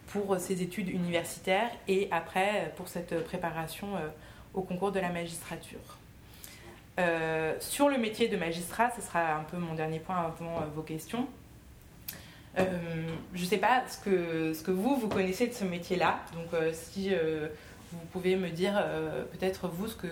[0.09, 4.09] pour ces études universitaires et après pour cette préparation euh,
[4.55, 5.99] au concours de la magistrature.
[6.99, 10.67] Euh, sur le métier de magistrat, ce sera un peu mon dernier point avant euh,
[10.75, 11.27] vos questions.
[12.57, 16.21] je ne sais pas ce que, ce que vous, vous connaissez de ce métier-là.
[16.33, 17.11] Donc si
[17.93, 18.83] vous pouvez me dire
[19.33, 20.09] peut-être vous ce que,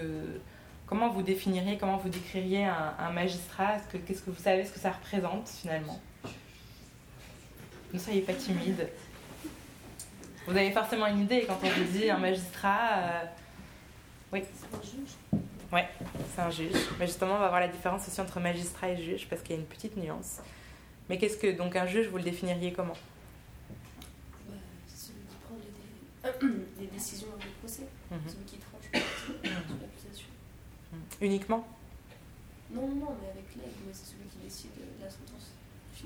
[0.87, 4.91] comment vous définiriez, comment vous décririez un, magistrat, qu'est-ce que vous savez ce que ça
[4.91, 5.99] représente finalement?
[7.95, 8.89] Ne soyez pas timide.
[10.47, 12.99] Vous avez forcément une idée quand on vous dit un magistrat.
[12.99, 13.25] Euh,
[14.33, 14.43] oui.
[14.53, 15.43] C'est un juge.
[15.73, 15.81] Oui,
[16.35, 16.89] c'est un juge.
[16.99, 19.59] Mais justement, on va voir la différence aussi entre magistrat et juge parce qu'il y
[19.59, 20.41] a une petite nuance.
[21.09, 22.97] Mais qu'est-ce que donc un juge, vous le définiriez comment?
[24.49, 24.55] Bah,
[24.87, 26.49] celui qui prend les,
[26.81, 28.19] les décisions dans le procès, mhm.
[28.27, 30.29] celui qui tranche sur l'accusation.
[30.93, 31.01] Mhm.
[31.23, 31.67] Uniquement?
[32.71, 35.53] Non, non, mais avec l'aide, c'est celui qui décide de la sentence.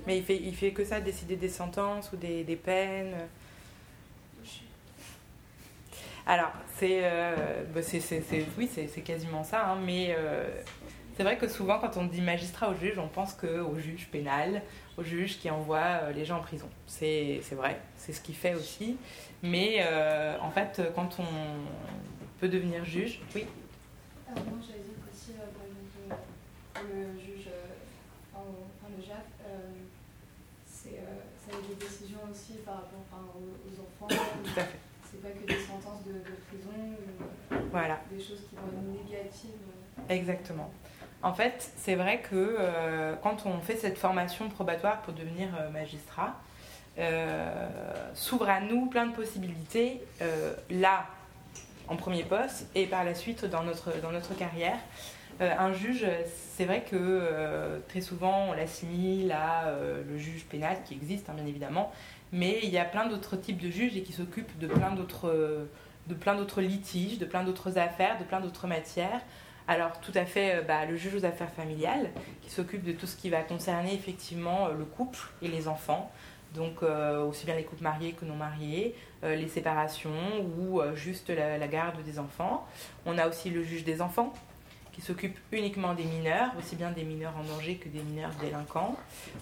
[0.07, 3.17] Mais il fait, il fait que ça, décider des sentences ou des, des peines?
[6.29, 7.81] Alors, c'est, euh, bah,
[8.59, 10.47] oui, c'est quasiment ça, hein, mais euh,
[11.17, 14.61] c'est vrai que souvent, quand on dit magistrat au juge, on pense qu'au juge pénal,
[14.99, 16.69] au juge qui envoie euh, les gens en prison.
[16.87, 18.99] C'est vrai, c'est ce qu'il fait aussi.
[19.43, 19.83] Mais
[20.43, 21.25] en fait, quand on
[22.41, 23.47] peut devenir juge, oui.
[24.31, 27.49] Alors, moi, j'allais dire qu'aussi, pour le juge,
[28.35, 29.25] enfin, le JAF,
[30.67, 31.01] c'est
[31.49, 33.01] ça a des décisions aussi par rapport
[33.41, 34.15] aux enfants.
[34.45, 34.88] Tout à fait c'est
[35.29, 36.13] pas que des sentences de,
[36.49, 36.71] prison
[37.51, 38.01] ou voilà.
[38.11, 39.51] des choses qui vont être négatives.
[40.09, 40.71] Exactement.
[41.23, 45.69] En fait, c'est vrai que euh, quand on fait cette formation probatoire pour devenir euh,
[45.71, 46.37] magistrat,
[46.99, 47.69] euh,
[48.15, 50.01] s'ouvre à nous plein de possibilités,
[50.71, 51.07] là,
[51.89, 54.79] en premier poste, et par la suite dans notre, dans notre carrière.
[55.41, 56.05] un juge,
[56.57, 59.73] c'est vrai que très souvent on l'assimile à
[60.09, 61.93] le juge pénal qui existe, hein, bien évidemment,
[62.33, 65.69] mais il y a plein d'autres types de juges qui s'occupent de plein d'autres
[66.09, 69.21] de plein d'autres litiges, de plein d'autres affaires, de plein d'autres matières.
[69.69, 72.11] Alors tout à fait, euh, bah, le juge aux affaires familiales
[72.41, 76.11] qui s'occupe de tout ce qui va concerner effectivement euh, le couple et les enfants,
[76.55, 80.11] donc euh, aussi bien les couples mariés que non mariés, les séparations
[80.57, 82.65] ou juste la, garde des enfants.
[83.05, 84.33] On a aussi le juge des enfants
[84.93, 88.97] qui s'occupe uniquement des mineurs, aussi bien des mineurs en danger que des mineurs délinquants.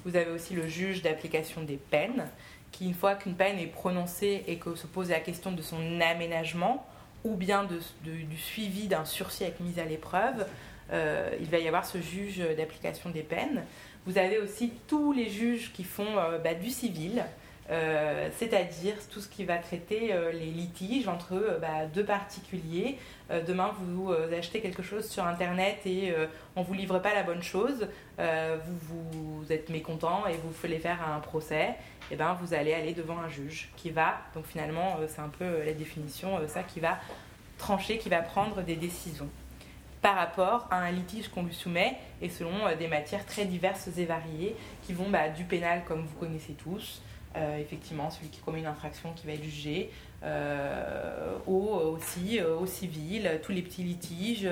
[0.07, 2.27] Vous avez aussi le juge d'application des peines,
[2.77, 6.01] qui, une fois qu'une peine est prononcée et que se pose la question de son
[6.01, 6.87] aménagement,
[7.25, 7.67] ou bien
[8.05, 10.47] du suivi d'un sursis avec mise à l'épreuve,
[10.93, 13.65] euh, il va y avoir ce juge d'application des peines.
[14.07, 17.25] Vous avez aussi tous les juges qui font euh, bah, du civil,
[17.71, 22.99] euh, c'est-à-dire tout ce qui va traiter les litiges entre bah, deux particuliers.
[23.47, 26.15] demain, vous, achetez quelque chose sur Internet et
[26.55, 30.99] on ne vous livre pas la bonne chose, vous, êtes mécontent et vous voulez faire
[31.09, 31.75] un procès,
[32.11, 35.29] et eh ben, vous allez aller devant un juge qui va, donc finalement, c'est un
[35.29, 36.99] peu la définition, ça qui va
[37.59, 39.29] trancher, qui va prendre des décisions
[40.07, 43.89] par rapport à un litige qu'on lui soumet et selon euh, des matières très diverses
[43.99, 47.03] et variées qui vont bah, du pénal comme vous connaissez tous,
[47.37, 49.91] euh, effectivement celui qui commet une infraction qui va être jugé,
[50.23, 54.49] euh, au, aussi au civil, tous les petits litiges,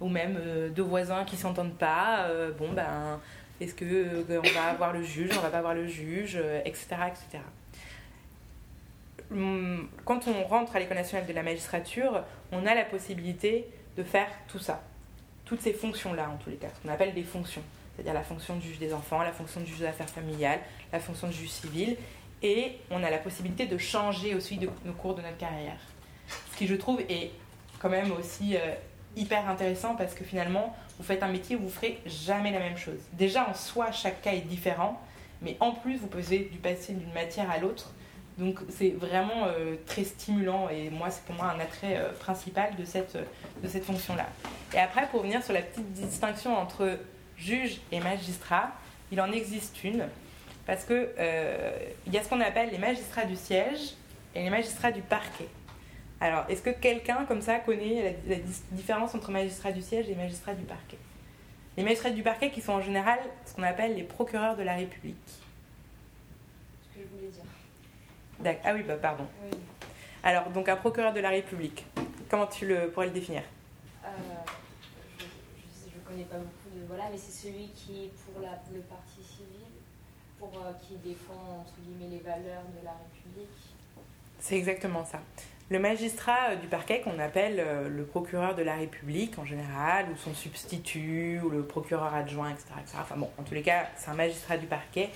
[0.00, 0.38] ou même
[0.74, 3.20] deux voisins qui s'entendent pas, bon ben
[3.60, 7.42] est-ce que on va avoir le juge, on va pas avoir le juge, etc., etc.
[9.32, 12.22] Hum, quand on rentre à l'École nationale de la magistrature,
[12.52, 14.82] on a la possibilité de faire tout ça
[15.46, 17.62] toutes ces fonctions-là, en tous les cas, ce qu'on appelle des fonctions,
[17.94, 20.58] c'est-à-dire la fonction du juge des enfants, la fonction du juge des affaires familiales,
[20.92, 21.96] la fonction du juge civil,
[22.42, 25.78] et on a la possibilité de changer aussi de, au cours de notre carrière.
[26.52, 27.30] Ce qui, je trouve, est
[27.78, 28.74] quand même aussi euh,
[29.16, 32.76] hyper intéressant parce que finalement, vous faites un métier où vous ferez jamais la même
[32.76, 32.98] chose.
[33.12, 35.00] Déjà, en soi, chaque cas est différent,
[35.42, 37.92] mais en plus, vous pouvez du passer d'une matière à l'autre.
[38.38, 42.76] Donc, c'est vraiment euh, très stimulant et moi, c'est pour moi un attrait euh, principal
[42.76, 43.16] de cette,
[43.62, 44.26] de cette fonction-là.
[44.74, 46.98] Et après, pour venir sur la petite distinction entre
[47.38, 48.72] juge et magistrat,
[49.10, 50.06] il en existe une,
[50.66, 51.78] parce qu'il euh,
[52.10, 53.94] y a ce qu'on appelle les magistrats du siège
[54.34, 55.48] et les magistrats du parquet.
[56.20, 58.36] Alors, est-ce que quelqu'un comme ça connaît la,
[58.72, 60.98] différence entre magistrats du siège et magistrats du parquet?
[61.76, 64.74] Les magistrats du parquet qui sont en général ce qu'on appelle les procureurs de la
[64.74, 65.16] République.
[66.82, 68.60] Ce que je voulais dire.
[68.64, 69.26] Ah oui, bah pardon.
[70.22, 71.86] Alors, donc un procureur de la République,
[72.28, 73.42] comment tu le, pourrais le définir?
[74.04, 74.08] Euh,
[75.18, 79.15] je, ne connais pas beaucoup de voilà, mais c'est celui qui pour la, le parti
[80.38, 81.64] pour euh, qui défend
[82.00, 83.48] les valeurs de la République.
[84.38, 85.20] C'est exactement ça.
[85.68, 90.16] Le magistrat euh, du parquet, qu'on appelle le procureur de la République en général, ou
[90.16, 92.66] son substitut, ou le procureur adjoint, etc.
[92.80, 92.98] etc.
[93.00, 95.10] Enfin bon, en tous les cas, c'est un magistrat du parquet.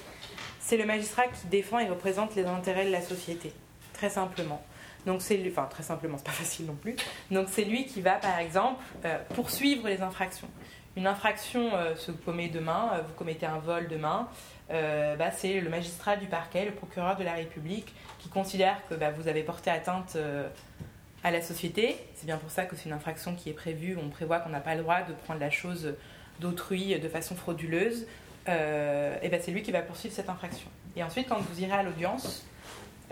[0.58, 3.52] C'est le magistrat qui défend et représente les intérêts de la société,
[3.92, 4.62] très simplement.
[5.06, 6.96] Donc c'est lui, enfin très simplement, c'est pas facile non plus.
[7.30, 10.48] Donc c'est lui qui va par exemple euh, poursuivre les infractions.
[10.96, 14.28] Une infraction euh, se commet demain, euh, vous commettez un vol demain,
[14.70, 19.10] bah, c'est le magistrat du parquet, le procureur de la République qui considère que bah,
[19.10, 20.16] vous avez porté atteinte
[21.24, 21.96] à la société.
[22.14, 23.98] C'est bien pour ça que c'est une infraction qui est prévue.
[24.00, 25.94] On prévoit qu'on n'a pas le droit de prendre la chose
[26.38, 28.06] d'autrui de façon frauduleuse.
[28.46, 30.68] et bah, c'est lui qui va poursuivre cette infraction.
[30.96, 32.46] Et ensuite, quand vous irez à l'audience,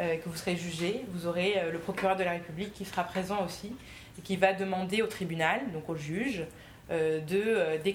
[0.01, 3.03] euh, que vous serez jugé, vous aurez euh, le procureur de la République qui sera
[3.03, 3.73] présent aussi
[4.17, 6.45] et qui va demander au tribunal, donc au juge,
[6.93, 7.89] euh, de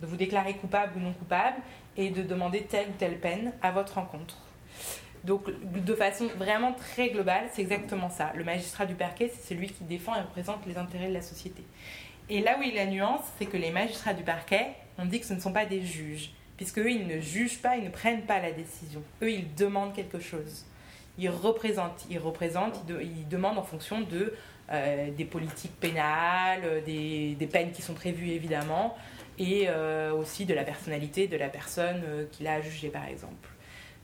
[0.00, 1.58] vous déclarer coupable ou non coupable
[1.96, 4.36] et de demander telle ou telle peine à votre rencontre.
[5.24, 8.32] Donc, de façon vraiment très globale, c'est exactement ça.
[8.34, 11.62] Le magistrat du parquet, c'est celui qui défend et représente les intérêts de la société.
[12.28, 15.04] Et là où il y a la nuance, c'est que les magistrats du parquet, on
[15.04, 17.84] dit que ce ne sont pas des juges puisque eux, ils ne jugent pas, ils
[17.84, 19.02] ne prennent pas la décision.
[19.20, 20.64] Eux, ils demandent quelque chose.
[21.18, 24.32] Ils représentent, ils représentent, ils, demandent en fonction de,
[24.70, 28.96] euh, des politiques pénales, des, peines qui sont prévues évidemment,
[29.38, 33.48] et euh, aussi de la personnalité de la personne euh, qui l'a jugé par exemple.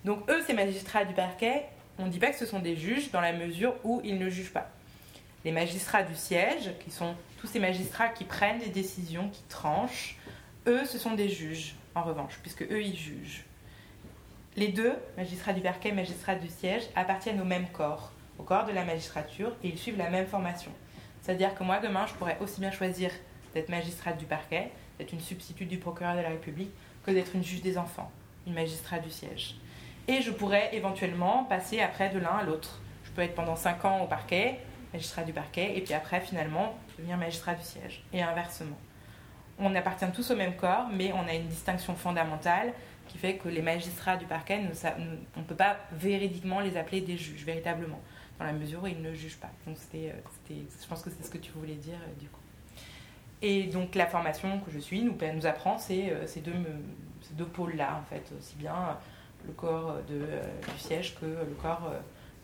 [0.05, 1.67] Donc eux, ces magistrats du parquet,
[1.99, 4.31] on ne dit pas que ce sont des juges dans la mesure où ils ne
[4.31, 4.71] jugent pas.
[5.45, 10.17] Les magistrats du siège, qui sont tous ces magistrats qui prennent des décisions, qui tranchent,
[10.67, 13.45] eux, ce sont des juges en revanche, puisque eux, ils jugent.
[14.57, 18.67] Les deux, magistrats du parquet et magistrats du siège, appartiennent au même corps, au corps
[18.67, 20.73] de la magistrature, et ils suivent la même formation.
[21.23, 23.11] C'est-à-dire que moi, demain, je pourrais aussi bien choisir
[23.55, 26.71] d'être magistrate du parquet, d'être une substitute du procureur de la République,
[27.05, 28.11] que d'être une juge des enfants,
[28.47, 29.57] une magistrate du siège.
[30.07, 32.81] Et je pourrais éventuellement passer après de l'un à l'autre.
[33.05, 34.59] Je peux être pendant 5 ans au parquet,
[34.93, 38.77] magistrat du parquet, et puis après, finalement, devenir magistrat du siège, et inversement
[39.59, 42.73] on appartient tous au même corps, mais on a une distinction fondamentale
[43.09, 44.61] qui fait que les magistrats du parquet,
[45.37, 48.01] on ne peut pas véridiquement les appeler des juges, véritablement,
[48.39, 49.51] dans la mesure où ils ne jugent pas.
[49.67, 52.38] Donc c'était, euh, je pense que c'est ce que tu voulais dire euh, du coup.
[53.41, 56.53] Et donc la formation que je suis nous, nous apprend ces, euh, ces deux,
[57.23, 58.97] ces deux pôles-là, en fait, aussi bien
[59.47, 60.19] le corps de,
[60.73, 61.93] du siège que le corps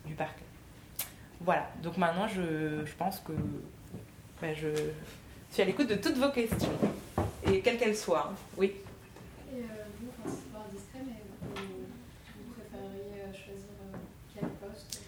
[0.05, 0.45] du parquet.
[1.41, 3.33] Voilà, donc maintenant je, je pense que
[4.41, 4.69] ben, je,
[5.51, 6.71] suis à l'écoute de toutes vos questions,
[7.45, 8.33] et quelles qu'elles soient.
[8.57, 8.73] Oui.
[9.53, 9.61] Et euh,
[9.99, 11.61] vous, enfin, c'est pas indiscret, mais vous,
[12.37, 13.97] vous préféreriez euh, choisir euh,
[14.33, 15.01] quel poste?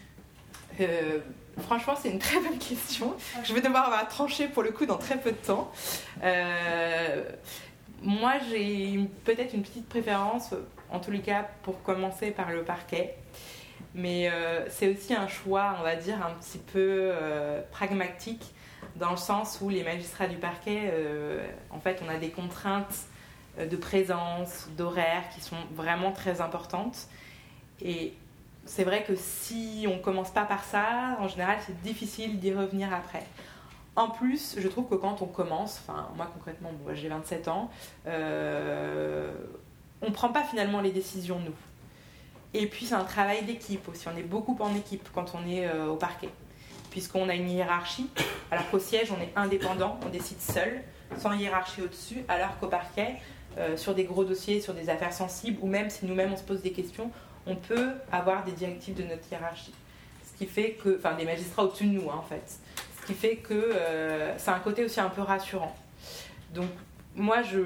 [0.79, 1.19] Euh,
[1.67, 3.13] franchement, c'est une très bonne question.
[3.43, 5.69] Je vais devoir avoir tranché pour le coup dans très peu de temps.
[6.23, 7.23] Euh,
[8.01, 10.53] moi, j'ai peut-être une petite préférence,
[10.89, 13.17] en tous les cas, pour commencer par le parquet.
[13.93, 18.53] Mais euh, c'est aussi un choix, on va dire, un petit peu euh, pragmatique,
[18.95, 20.93] dans le sens où les magistrats du parquet,
[21.69, 22.95] en fait, on a des contraintes
[23.59, 27.07] de présence, d'horaire qui sont vraiment très importantes.
[27.81, 28.13] Et
[28.67, 32.93] c'est vrai que si on commence pas par ça, en général, c'est difficile d'y revenir
[32.93, 33.25] après.
[33.95, 37.71] En plus, je trouve que quand on commence, enfin moi concrètement, bon, j'ai 27 ans,
[38.05, 39.31] euh,
[40.01, 41.55] on prend pas finalement les décisions nous.
[42.53, 44.07] Et puis c'est un travail d'équipe aussi.
[44.07, 46.29] On est beaucoup en équipe quand on est euh, au parquet,
[46.91, 48.09] puisqu'on a une hiérarchie.
[48.51, 50.83] Alors qu'au siège, on est indépendant, on décide seul,
[51.17, 53.15] sans hiérarchie au-dessus, alors qu'au parquet,
[53.57, 56.43] euh, sur des gros dossiers, sur des affaires sensibles, ou même si nous-mêmes on se
[56.43, 57.09] pose des questions,
[57.47, 59.73] on peut avoir des directives de notre hiérarchie.
[60.25, 62.59] Ce qui fait que, enfin des magistrats au-dessus de nous hein, en fait.
[63.01, 65.75] Ce qui fait que euh, c'est un côté aussi un peu rassurant.
[66.53, 66.69] Donc
[67.15, 67.59] moi je,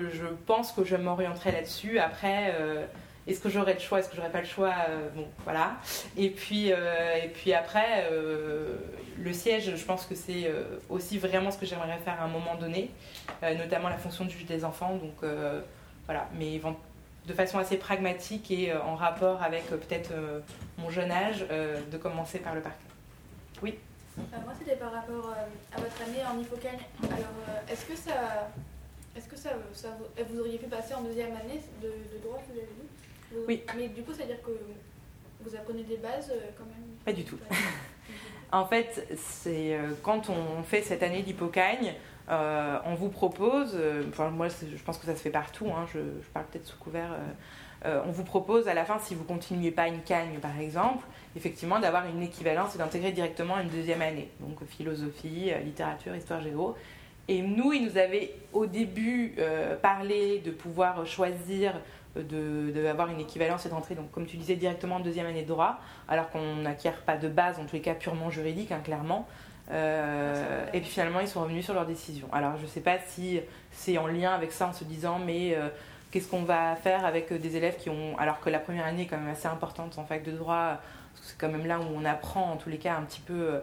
[0.46, 2.00] pense que je m'orienterai là-dessus.
[2.00, 2.86] Après, euh,
[3.28, 5.74] est-ce que j'aurai le choix, est-ce que j'aurai pas le choix Euh, Bon, voilà.
[6.16, 8.10] Et puis, et puis après,
[9.18, 10.52] le siège, je pense que c'est
[10.90, 12.90] aussi vraiment ce que j'aimerais faire à un moment donné,
[13.42, 14.96] notamment la fonction du juge des enfants.
[14.96, 15.30] Donc
[16.06, 16.60] voilà, mais
[17.28, 20.40] de façon assez pragmatique et euh, en rapport avec euh, peut-être euh,
[20.78, 21.46] mon jeune âge,
[21.92, 22.78] de commencer par le parquet.
[23.64, 23.70] Euh,
[24.44, 25.34] moi, c'était par rapport
[25.74, 26.80] à votre année en Hippocagne.
[27.04, 28.50] Alors, est-ce que ça.
[29.16, 29.88] Est-ce que ça, ça
[30.30, 32.88] vous, auriez pu passer en deuxième année de, de droit, vous l'avez dit?
[33.32, 33.64] Vous- Oui.
[33.78, 34.52] Mais du coup, ça veut dire que
[35.42, 36.96] vous apprenez des bases quand même?
[37.06, 37.38] Pas du tout.
[38.54, 41.94] En fait, c'est quand on fait cette année d'hypocagne,
[42.30, 45.86] euh, on vous propose, euh, enfin moi je pense que ça se fait partout, hein,
[45.94, 46.00] je,
[46.34, 47.16] parle peut-être sous couvert,
[47.86, 51.06] euh, on vous propose à la fin, si vous continuez pas une cagne par exemple,
[51.36, 56.76] effectivement d'avoir une équivalence et d'intégrer directement une deuxième année, donc philosophie, littérature, histoire géo.
[57.28, 59.36] Et nous, ils nous avaient au début
[59.82, 61.74] parlé de pouvoir choisir
[62.16, 62.74] de,
[63.10, 65.80] une équivalence et d'entrer, donc comme tu disais, directement en deuxième année de droit
[66.10, 69.28] alors qu'on n'acquiert pas de base, en tous les cas purement juridique, hein, clairement.
[69.72, 72.28] Euh, et puis finalement, ils sont revenus sur leur décision.
[72.32, 73.40] Alors je ne sais pas si
[73.72, 75.70] c'est en lien avec ça en se disant, mais euh,
[76.12, 78.18] qu'est-ce qu'on va faire avec euh, des élèves qui ont.
[78.18, 80.80] Alors que la première année est quand même assez importante en fac de droit,
[81.14, 83.22] parce que c'est quand même là où on apprend en tous les cas un petit
[83.22, 83.62] peu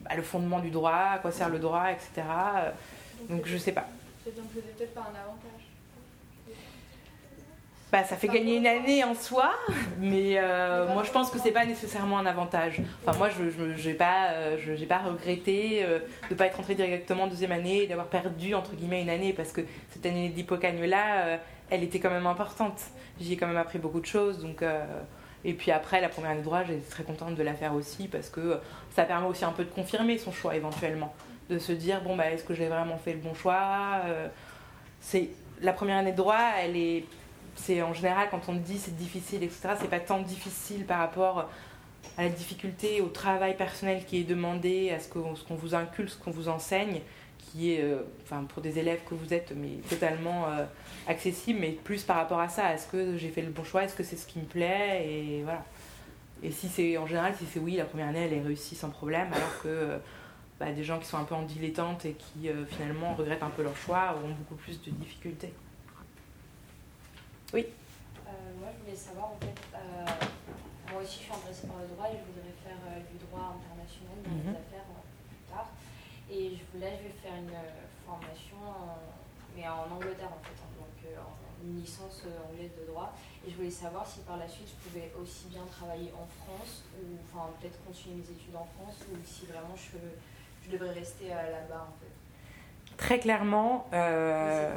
[0.00, 2.26] bah, le fondement du droit, à quoi sert le droit, etc.
[3.28, 3.86] Donc je sais pas.
[4.24, 5.53] C'est peut-être pas un avantage.
[7.94, 9.52] Bah, ça fait gagner une année en soi,
[10.00, 12.80] mais euh, moi je pense que c'est pas nécessairement un avantage.
[13.06, 17.26] Enfin moi je n'ai pas, euh, pas regretté euh, de pas être entrée directement en
[17.28, 21.38] deuxième année et d'avoir perdu entre guillemets une année parce que cette année d'hypocagne là,
[21.70, 22.80] elle était quand même importante.
[23.20, 24.62] J'y ai quand même appris beaucoup de choses donc.
[24.62, 24.84] euh,
[25.44, 28.08] et puis après la première année de droit, j'étais très contente de la faire aussi
[28.08, 28.58] parce que
[28.90, 31.14] ça permet aussi un peu de confirmer son choix éventuellement,
[31.48, 34.26] de se dire bon bah est-ce que j'ai vraiment fait le bon choix Euh,
[35.00, 35.28] C'est
[35.60, 37.04] la première année de droit, elle est
[37.56, 41.48] c'est en général quand on dit c'est difficile, etc., c'est pas tant difficile par rapport
[42.16, 46.16] à la difficulté, au travail personnel qui est demandé, à ce qu'on vous inculque, ce
[46.16, 47.00] qu'on vous enseigne,
[47.38, 48.02] qui est, euh,
[48.48, 50.64] pour des élèves que vous êtes, mais totalement euh,
[51.08, 53.94] accessible, mais plus par rapport à ça, est-ce que j'ai fait le bon choix, est-ce
[53.94, 55.64] que c'est ce qui me plaît, et voilà.
[56.42, 58.90] Et si c'est en général, si c'est oui, la première année elle est réussie sans
[58.90, 59.98] problème, alors que euh,
[60.60, 63.62] bah, des gens qui sont un peu en dilettante et qui finalement regrettent un peu
[63.62, 65.52] leur choix auront beaucoup plus de difficultés.
[67.58, 70.06] Euh, moi, je voulais savoir, en fait, euh,
[70.90, 73.54] moi aussi, je suis intéressée par le droit et je voudrais faire euh, du droit
[73.54, 74.58] international dans les Mhm.
[74.58, 75.68] affaires euh, plus tard.
[76.30, 77.54] Et je voulais, je vais faire une
[78.02, 78.98] formation, en-
[79.54, 83.14] mais en Angleterre, en fait, hein, donc en- une licence anglaise de droit.
[83.46, 86.82] Et je voulais savoir si par la suite, je pouvais aussi bien travailler en France,
[86.98, 89.96] ou enfin, peut-être continuer mes études en France, ou si vraiment je,
[90.66, 92.10] je devrais rester là-bas, en fait.
[92.96, 94.70] Très clairement, euh,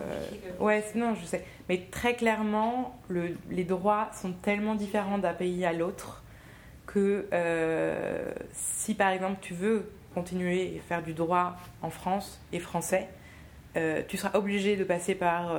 [0.59, 5.63] ouais, non, je sais, mais très clairement, le- les droits sont tellement différents d'un pays
[5.65, 6.23] à l'autre
[6.87, 12.59] que euh, si par exemple tu veux continuer et faire du droit en France et
[12.59, 13.07] français,
[13.75, 15.51] euh, tu seras obligé de passer par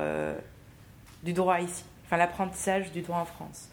[1.23, 3.69] du droit ici, enfin l'apprentissage du droit en France.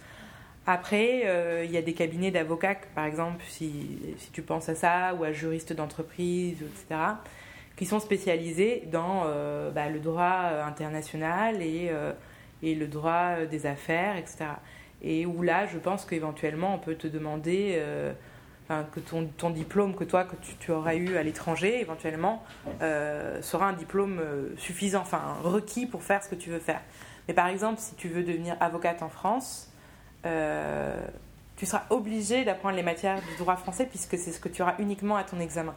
[0.69, 4.75] Après, euh, il y a des cabinets d'avocats, par exemple, si, si tu penses à
[4.75, 7.01] ça, ou à juristes d'entreprise, etc.,
[7.77, 12.13] qui sont spécialisés dans euh, bah, le droit euh, international et, euh,
[12.63, 14.47] et le droit des affaires, etc.
[15.03, 17.81] Et où là, je pense qu'éventuellement, on peut te demander
[18.69, 22.43] que ton, diplôme que toi, que tu, tu aurais eu à l'étranger, éventuellement,
[22.81, 24.21] sera un diplôme
[24.57, 26.81] suffisant, enfin requis pour faire ce que tu veux faire.
[27.29, 29.71] Mais par exemple, si tu veux devenir avocate en France,
[30.25, 34.77] tu seras obligé d'apprendre les matières du droit français puisque c'est ce que tu auras
[34.79, 35.75] uniquement à ton examen.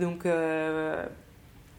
[0.00, 1.04] Donc, euh,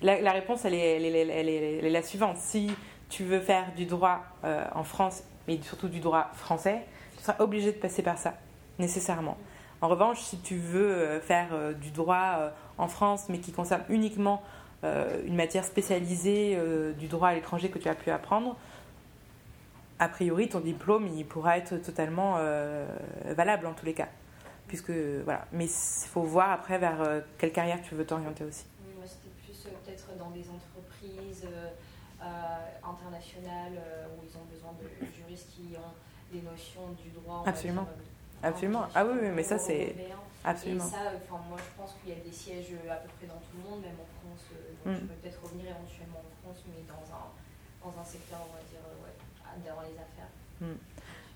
[0.03, 2.37] la, réponse, elle est, la suivante.
[2.37, 2.71] Si
[3.09, 6.85] tu veux faire du droit euh, en France, mais surtout du droit français,
[7.17, 8.35] tu seras obligé de passer par ça,
[8.77, 9.37] nécessairement.
[9.81, 11.47] En revanche, si tu veux euh, faire
[11.81, 14.41] du droit en France, mais qui concerne uniquement
[14.83, 16.57] une matière spécialisée
[16.97, 18.57] du droit à l'étranger que tu as pu apprendre,
[19.99, 22.37] a priori, ton diplôme, il pourra être totalement
[23.25, 24.07] valable en tous les cas.
[24.71, 24.91] Puisque,
[25.25, 25.45] voilà.
[25.51, 28.63] Mais il faut voir après vers euh, quelle carrière tu veux t'orienter aussi.
[28.87, 31.67] Oui, moi c'était plus euh, peut-être dans des entreprises euh,
[32.79, 33.75] internationales
[34.15, 35.91] où ils ont besoin de juristes qui ont
[36.31, 37.43] des notions du droit.
[37.45, 37.83] Absolument.
[37.83, 37.91] dire,
[38.43, 38.87] Absolument.
[38.95, 39.93] Ah oui, oui, mais ça, c'est
[40.45, 40.87] absolument.
[40.87, 43.43] Et ça, enfin, moi je pense qu'il y a des sièges à peu près dans
[43.43, 44.47] tout le monde, même en France.
[44.55, 44.95] donc Mm.
[44.95, 47.27] je peux peut-être revenir éventuellement en France, mais dans un,
[47.83, 49.11] dans un secteur, on va dire, ouais,
[49.67, 50.31] dans les affaires.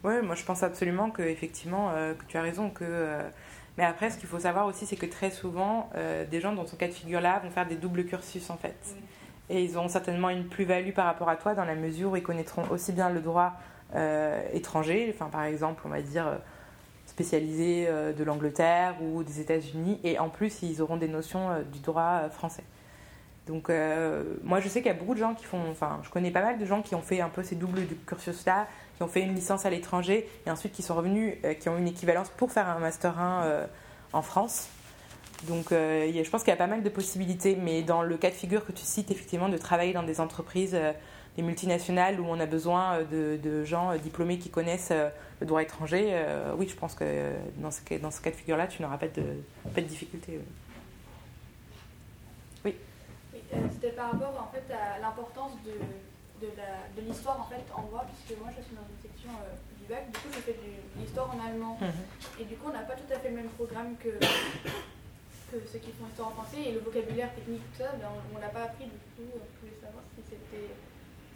[0.05, 3.27] Oui, moi je pense absolument que effectivement euh, que tu as raison que euh,
[3.75, 6.67] mais après ce qu'il faut savoir aussi c'est que très souvent euh, des gens dans
[6.67, 8.77] ce cas de figure là vont faire des doubles cursus en fait.
[9.49, 12.21] Et ils auront certainement une plus-value par rapport à toi dans la mesure où ils
[12.21, 13.53] connaîtront aussi bien le droit
[14.53, 15.11] étranger.
[15.13, 16.39] Enfin par exemple on va dire
[17.07, 19.99] spécialisé de l'Angleterre ou des États-Unis.
[20.03, 22.63] Et en plus ils auront des notions du droit français.
[23.47, 23.71] Donc
[24.43, 26.41] moi je sais qu'il y a beaucoup de gens qui font enfin je connais pas
[26.41, 29.21] mal de gens qui ont fait un peu ces doubles cursus là qui ont fait
[29.21, 32.51] une licence à l'étranger et ensuite qui sont revenus, euh, qui ont une équivalence pour
[32.51, 33.65] faire un Master 1 euh,
[34.13, 34.69] en France.
[35.47, 38.29] Donc euh, je pense qu'il y a pas mal de possibilités, mais dans le cas
[38.29, 40.77] de figure que tu cites, effectivement, de travailler dans des entreprises,
[41.35, 44.93] des multinationales où on a besoin de, gens diplômés qui connaissent
[45.41, 46.17] le droit étranger,
[46.57, 49.23] oui, je pense que dans ce, cas- de figure-là, tu n'auras pas de,
[49.73, 50.39] pas de difficulté.
[52.63, 52.75] oui.
[53.73, 55.73] C'était par rapport en fait à l'importance de,
[56.41, 59.85] de l'histoire en fait en droit, puisque moi je suis dans une section euh, du
[59.87, 61.77] bac, du coup je fais de l'histoire en allemand.
[62.39, 64.09] Et du coup on n'a pas tout à fait le même programme que,
[65.51, 68.35] que ceux qui font histoire en français, et le vocabulaire technique, tout ça, ben, on
[68.37, 70.69] ne l'a pas appris, du coup je voulais savoir si c'était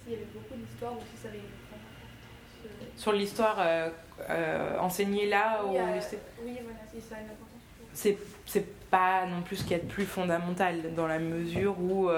[0.04, 2.66] s'il y avait beaucoup d'histoire ou si ça avait une grande importance.
[2.66, 3.90] euh, Sur l'histoire euh,
[4.30, 7.64] euh, enseignée là, oui, au lycée oui, voilà, si ça a une importance.
[7.94, 11.80] c'est c'est pas non plus ce qu'il y a de plus fondamental dans la mesure
[11.80, 12.10] où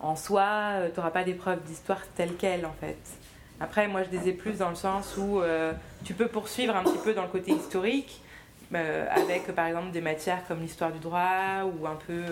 [0.00, 2.96] en soi tu n'auras pas d'épreuve d'histoire telle quelle en fait
[3.60, 5.72] après moi je disais plus dans le sens où euh,
[6.04, 8.20] tu peux poursuivre un petit peu dans le côté historique
[8.74, 12.22] euh, avec par exemple des matières comme l'histoire du droit ou un peu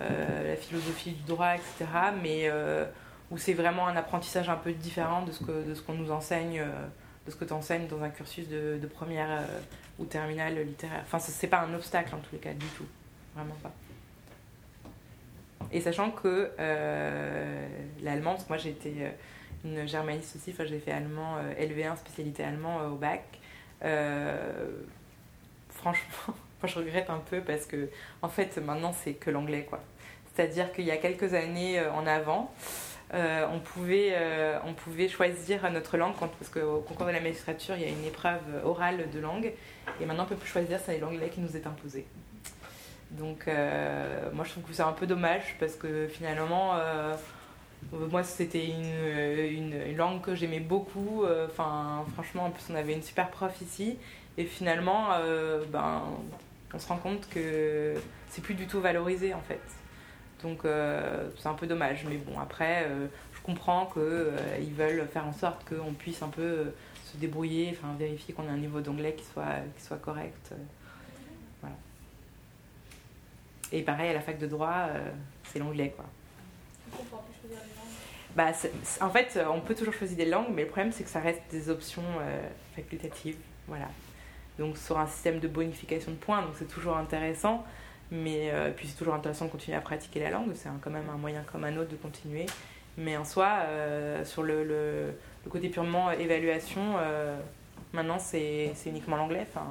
[0.00, 1.86] euh, la philosophie du droit etc
[2.22, 2.84] mais euh,
[3.30, 6.10] où c'est vraiment un apprentissage un peu différent de ce que de ce qu'on nous
[6.10, 6.66] enseigne euh,
[7.26, 9.46] de ce que tu enseignes dans un cursus de, de première euh,
[9.98, 11.00] ou terminale littéraire.
[11.06, 12.84] Enfin, ce- c'est pas un obstacle en tous les cas, du tout.
[13.34, 13.72] Vraiment pas.
[15.72, 17.66] Et sachant que euh,
[18.02, 19.10] l'allemand, parce que moi été euh,
[19.64, 23.22] une germaniste aussi, enfin j'ai fait allemand euh, LV1, spécialité allemand euh, au bac.
[25.70, 26.34] Franchement, moi
[26.66, 27.88] je regrette un peu parce que
[28.22, 29.80] en fait maintenant c'est que l'anglais quoi.
[30.34, 32.52] C'est-à-dire qu'il y a quelques années en avant,
[33.12, 34.12] on, pouvait,
[34.64, 37.88] on pouvait choisir notre langue, quand- parce qu'au concours de la magistrature, il y a
[37.88, 39.52] une épreuve orale de langue,
[40.00, 42.04] et maintenant on peut plus choisir, c'est l'anglais qui nous est imposé.
[43.18, 47.14] Donc euh, moi je trouve que c'est un peu dommage, parce que finalement, euh,
[48.10, 52.94] moi c'était une, une, langue que j'aimais beaucoup, euh, enfin franchement en plus on avait
[52.94, 53.98] une super prof ici,
[54.36, 55.10] et finalement
[55.72, 56.02] ben,
[56.72, 57.94] on se rend compte que
[58.30, 59.62] c'est plus du tout valorisé en fait.
[60.42, 60.62] Donc
[61.38, 62.04] c'est un peu dommage.
[62.08, 62.88] Mais bon, après,
[63.32, 66.72] je comprends qu'ils veulent faire en sorte qu'on puisse un peu
[67.04, 70.52] se débrouiller, enfin vérifier qu'on a un niveau d'anglais qui soit, qui soit correct.
[73.74, 75.10] Et pareil, à la fac de droit, euh,
[75.42, 76.04] c'est l'anglais, quoi.
[78.36, 78.52] Bah,
[79.00, 81.42] en fait, on peut toujours choisir des langues, mais le problème, c'est que ça reste
[81.50, 83.36] des options euh, facultatives.
[83.66, 83.88] Voilà.
[84.60, 87.64] Donc, sur un système de bonification de points, donc c'est toujours intéressant.
[88.12, 90.52] Mais euh, puis, c'est toujours intéressant de continuer à pratiquer la langue.
[90.54, 92.46] C'est quand même un moyen comme un autre de continuer.
[92.96, 93.58] Mais en soi,
[94.22, 95.14] sur le,
[95.50, 96.94] côté purement évaluation,
[97.92, 99.44] maintenant, c'est uniquement l'anglais.
[99.50, 99.66] Enfin,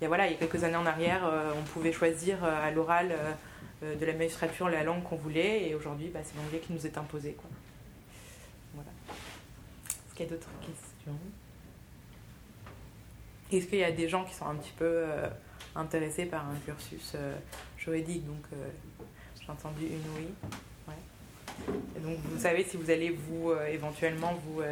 [0.00, 2.42] il y a, voilà, il y a quelques années en arrière, euh, on pouvait choisir
[2.42, 3.12] euh, à l'oral
[3.82, 5.68] euh, de la magistrature la langue qu'on voulait.
[5.68, 7.32] Et aujourd'hui, bah, c'est l'anglais qui nous est imposé.
[7.32, 7.50] Quoi.
[8.74, 8.90] Voilà.
[9.90, 11.18] Est-ce qu'il y a d'autres questions?
[13.52, 15.04] Est-ce qu'il y a des gens qui sont un petit peu
[15.74, 17.16] intéressés par un cursus
[17.76, 18.24] juridique?
[18.24, 18.44] Donc,
[19.40, 20.28] j'ai entendu une oui.
[20.88, 21.74] Ouais.
[21.96, 24.62] Et donc, vous savez si vous allez vous éventuellement vous,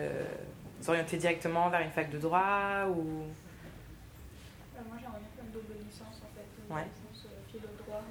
[0.81, 3.25] vous orienter directement vers une fac de droit ou
[6.71, 6.85] Ouais.
[6.85, 8.03] licence euh, philo droit.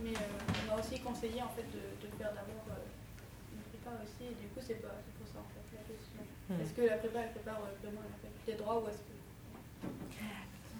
[0.00, 3.62] Mais, mais, euh, on m'a aussi conseillé en fait de, de faire d'abord euh, une
[3.68, 6.22] prépa aussi, et du coup c'est pas pour ça en fait la question.
[6.48, 6.60] Hmm.
[6.60, 9.86] Est-ce que la prépa elle prépare vraiment la faculté de droit ou est-ce que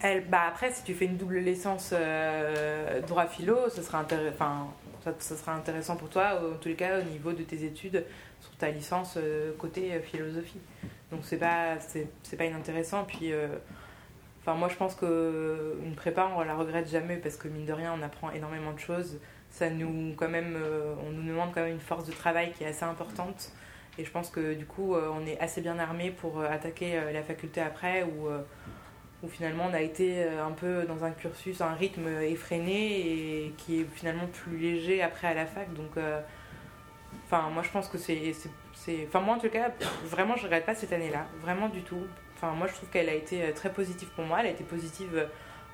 [0.00, 4.68] Elle, bah après, si tu fais une double licence euh, droit philo, ce sera, enfin,
[5.04, 8.04] ça, ça sera intéressant pour toi, en tous les cas, au niveau de tes études
[8.40, 10.60] sur ta licence euh, côté philosophie.
[11.10, 13.04] Donc c'est pas, c'est pas inintéressant.
[13.04, 13.48] Puis, euh,
[14.42, 17.94] enfin, moi je pense qu'une prépa, on la regrette jamais parce que mine de rien,
[17.98, 19.18] on apprend énormément de choses.
[19.50, 22.64] Ça nous, quand même, euh, on nous demande quand même une force de travail qui
[22.64, 23.50] est assez importante.
[23.98, 26.96] Et je pense que du coup, euh, on est assez bien armé pour euh, attaquer
[26.98, 28.40] euh, la faculté après, où, euh,
[29.28, 33.80] finalement on a été euh, un peu dans un cursus, un rythme effréné et qui
[33.82, 35.72] est finalement plus léger après à la fac.
[35.74, 36.20] Donc, euh,
[37.26, 38.32] enfin, moi je pense que c'est-
[39.06, 39.70] Enfin, moi en tout cas,
[40.04, 42.02] vraiment, je regrette pas cette année-là, vraiment du tout.
[42.42, 44.40] Enfin, moi je trouve qu'elle a été euh, très positive pour moi.
[44.40, 45.26] Elle a été positive euh,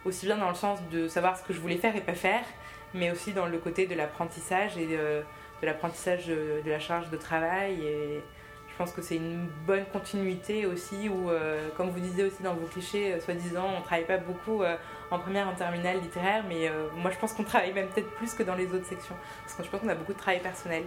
[0.04, 2.44] aussi bien dans le sens de savoir ce que je voulais faire et pas faire,
[2.92, 5.22] mais aussi dans le côté de l'apprentissage et euh,
[5.62, 7.82] de l'apprentissage de, de la charge de travail.
[7.82, 8.22] Et
[8.70, 12.54] je pense que c'est une bonne continuité aussi, où, euh, comme vous disiez aussi dans
[12.54, 14.76] vos clichés, euh, soi-disant, on travaille pas beaucoup euh,
[15.10, 18.34] en première, en terminale littéraire, mais euh, moi je pense qu'on travaille même peut-être plus
[18.34, 20.84] que dans les autres sections, parce que je pense qu'on a beaucoup de travail personnel.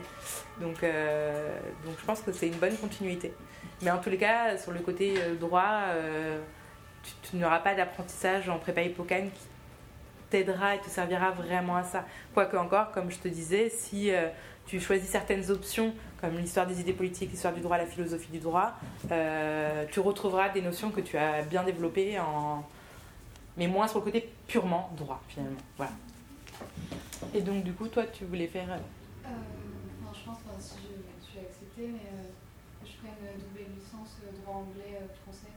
[0.61, 3.33] Donc, euh, donc je pense que c'est une bonne continuité.
[3.81, 6.39] Mais en tous les cas, sur le côté euh, droit, euh,
[7.23, 9.47] tu, n'auras pas d'apprentissage en prépa hippocane qui
[10.29, 12.05] t'aidera et te servira vraiment à ça.
[12.33, 14.27] Quoique encore, comme je te disais, si euh,
[14.67, 18.37] tu choisis certaines options comme l'histoire des idées politiques, l'histoire du droit, la philosophie du
[18.37, 18.73] droit,
[19.89, 22.63] tu retrouveras des notions que tu as bien développées, en...
[23.57, 25.57] mais moins sur le côté purement droit finalement.
[25.77, 25.91] Voilà.
[27.33, 28.67] Et donc du coup, toi, tu voulais faire...
[29.25, 32.11] enfin, je pense, enfin, si je, je suis acceptée, mais
[32.50, 32.50] que
[32.85, 35.53] je prenne une double licence euh, droit anglais euh, français.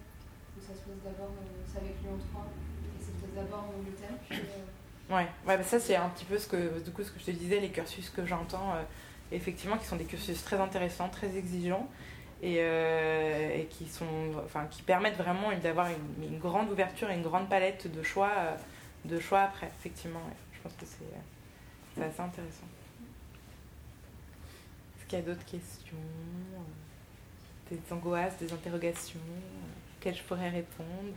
[0.54, 3.64] Donc ça se passe d'abord, euh, c'est avec Lyon 3, et ça se passe d'abord
[3.68, 7.02] en Angleterre, puis euh, Ouais, ouais ça c'est un petit peu ce que, du coup,
[7.02, 8.82] ce que je te disais, les cursus que j'entends, euh,
[9.32, 11.88] effectivement, qui sont des cursus très intéressants, très exigeants,
[12.42, 14.06] et, euh, et qui, sont,
[14.44, 15.88] enfin, qui permettent vraiment d'avoir
[16.20, 18.56] une, grande ouverture et une grande palette de choix, euh,
[19.04, 20.22] de choix après, effectivement.
[20.52, 22.66] Je pense que c'est euh, assez intéressant.
[24.96, 25.96] Est-ce qu'il y a d'autres questions?
[25.96, 26.83] euh,
[27.70, 31.16] Des angoisses, des interrogations euh, auxquelles je pourrais répondre.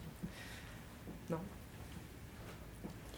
[1.29, 1.39] Non.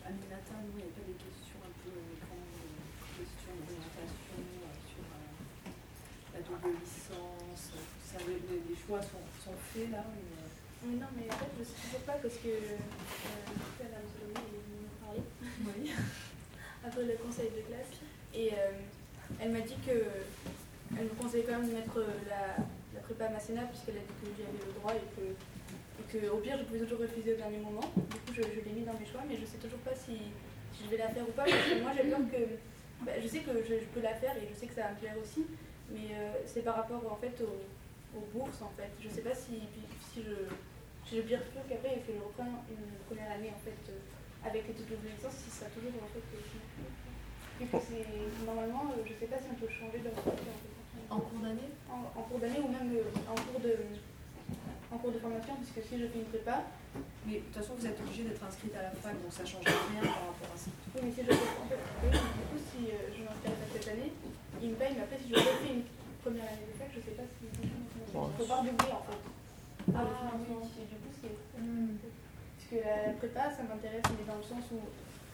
[0.06, 4.42] Aminata, nous, il n'y a pas des questions un peu euh, grandes, euh, questions d'orientation
[4.90, 5.70] sur euh,
[6.34, 11.08] la double licence, tout ça, les, choix sont, sont faits là mais, euh, Mais non,
[11.14, 12.82] mais en fait, je sais toujours pas parce que euh,
[13.78, 15.22] Madame elle est venue nous parler.
[15.62, 15.94] Oui.
[16.86, 18.00] après le conseil de classe.
[18.34, 18.72] Et euh,
[19.40, 20.06] elle m'a dit que
[20.98, 22.64] elle me conseillait quand même de mettre la,
[22.94, 26.38] la prépa Masséna puisqu'elle a dit que j'y avais le droit et que, et au
[26.38, 27.86] pire je pouvais toujours refuser au dernier moment.
[27.96, 30.18] Du coup, je, l'ai mis dans mes choix, mais je sais toujours pas si,
[30.74, 32.42] si je vais la faire ou pas parce que moi j'ai peur que.
[33.06, 34.98] bah, je sais que je, peux la faire et je sais que ça va me
[34.98, 35.46] plaire aussi,
[35.92, 38.90] mais euh, c'est par rapport en fait aux, bourses en fait.
[39.00, 39.62] Je sais pas si,
[40.12, 40.50] si je.
[41.10, 43.98] Je bifurque qu'après il faut que je reprenne une première année en fait euh,
[44.46, 46.22] avec les doubles licences si ça a toujours en fait.
[47.60, 50.79] euh, normalement, euh, je sais pas si on peut changer de en,
[51.10, 53.76] En cours d'année en, en cours d'année ou même euh, en cours de
[54.91, 56.66] en cours de formation puisque si je fais une prépa,
[57.26, 59.47] Mais de toute façon, vous êtes obligé d'être inscrite à la fac, donc ça ne
[59.47, 60.70] change rien par rapport à ça.
[60.95, 63.53] oui mais si je fais en fait, oui, du coup si euh, je m'inscris à
[63.53, 64.12] la fac cette année,
[64.62, 65.86] ils me payent, mais après si je refais une
[66.26, 67.70] première année de fac, je sais pas si il
[68.10, 69.22] faut pas doubler en fait.
[69.93, 70.66] Ah, le financement.
[70.82, 74.82] Et du coup c'est Parce que la prépa, ça m'intéresse, mais dans le sens où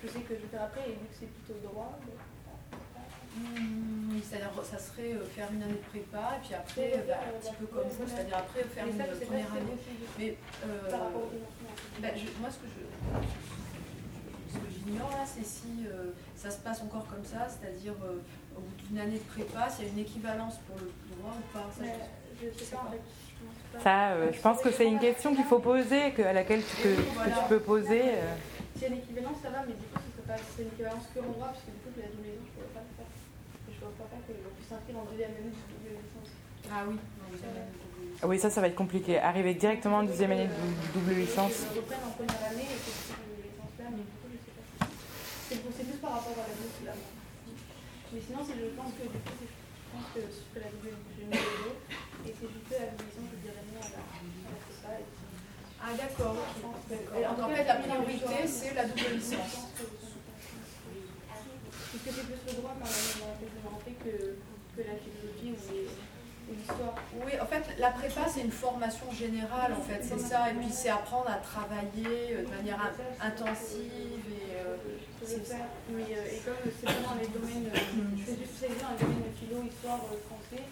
[0.03, 1.95] je sais que je vais faire après, et vu que c'est plutôt droit,
[3.37, 7.15] Oui, c'est-à-dire ça serait euh, faire une année de prépa et puis après, euh, bah,
[7.27, 9.77] un petit peu comme vous, c'est-à-dire après faire une ça, pas première année.
[10.17, 10.89] Mais euh,
[12.01, 12.81] bah, je- moi, ce que je,
[14.53, 18.19] ce que j'ignore là, c'est si euh, ça se passe encore comme ça, c'est-à-dire euh,
[18.55, 21.43] au bout d'une année de prépa, s'il y a une équivalence pour le droit ou
[21.53, 21.67] pas.
[21.77, 21.83] Ça,
[22.41, 23.01] je- je sais pas en fait.
[23.03, 23.79] je pense pas.
[23.83, 26.75] Ça, euh, je pense que c'est une question qu'il faut poser, que, à laquelle tu
[26.81, 28.01] peux, que tu peux poser.
[28.15, 28.35] euh.
[28.75, 30.67] S'il y a une équivalence, ça va, mais du coup, ce serait pas c'est une
[30.69, 32.91] équivalence que en droit, parce que du coup, la double licence, je pourrais pas le
[32.95, 33.11] faire.
[33.95, 36.29] Et je vois pas qu'on puisse s'inscrire en deuxième année de double licence.
[36.71, 36.83] Ah
[38.27, 39.19] oui, Ah ça, ça va être compliqué.
[39.19, 41.63] Arriver directement en deuxième année de dou- double licence.
[41.71, 44.27] Je reprenne en première année et que je fasse double licence là, mais du coup,
[44.33, 44.87] je sais pas.
[45.47, 46.95] C'est pour- c'est plus par rapport à la bourse là.
[46.95, 50.71] Mais sinon, c'est je pense que du coup, c'est- je pense que je ferai la
[50.75, 50.91] double.
[52.25, 54.01] Et si je fais la double licence, je dirais non à la
[55.87, 59.69] Ah d'accord, en fait, la priorité, c'est la double licence.
[61.95, 64.35] Parce que c'est plus le droit dans laquelle je me rentrais que,
[64.75, 65.87] que la philosophie ou les,
[66.51, 70.51] l'histoire Oui, en fait, la prépa, c'est une formation générale, en fait, c'est ça.
[70.51, 72.91] Et puis, c'est apprendre à travailler de manière
[73.23, 74.27] intensive.
[74.27, 74.75] Et, euh,
[75.23, 75.71] c'est ça.
[75.87, 79.33] Mais, et comme c'est vraiment les domaines, je fais du spécialisé dans les domaines de
[79.39, 80.67] philo, histoire, français,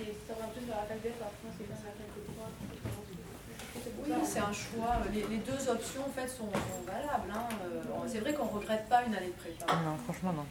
[0.00, 2.48] et ça va plus vers la fac après, c'est bien la fac de droit.
[4.06, 4.96] Oui, c'est un choix.
[5.12, 6.48] Les, deux options en fait sont,
[6.86, 7.32] valables.
[7.32, 7.48] Hein.
[7.64, 9.66] Euh, c'est vrai qu'on ne regrette pas une année de prépa.
[9.84, 10.44] Non, franchement non.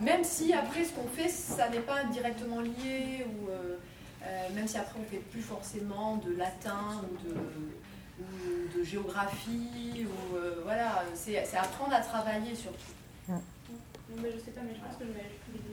[0.00, 3.76] Même si après ce qu'on fait, ça n'est pas directement lié ou euh,
[4.22, 10.06] euh, même si après on ne fait plus forcément de latin ou de, de géographie
[10.06, 12.92] ou voilà, c'est apprendre à travailler surtout.
[13.28, 15.65] Mais je sais pas, mais je pense que je privilégierais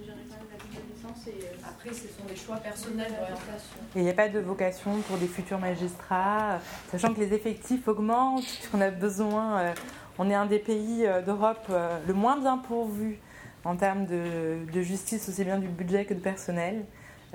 [1.67, 3.77] Après, ce sont des choix personnels d'orientation.
[3.95, 6.59] Et il n'y a pas de vocation pour des futurs magistrats,
[6.91, 9.59] sachant que les effectifs augmentent, qu'on a besoin.
[9.59, 9.73] Euh,
[10.17, 11.71] on est un des pays euh, d'Europe
[12.07, 13.19] le moins bien pourvu
[13.65, 16.85] en termes de, de, justice, aussi bien du budget que de personnel.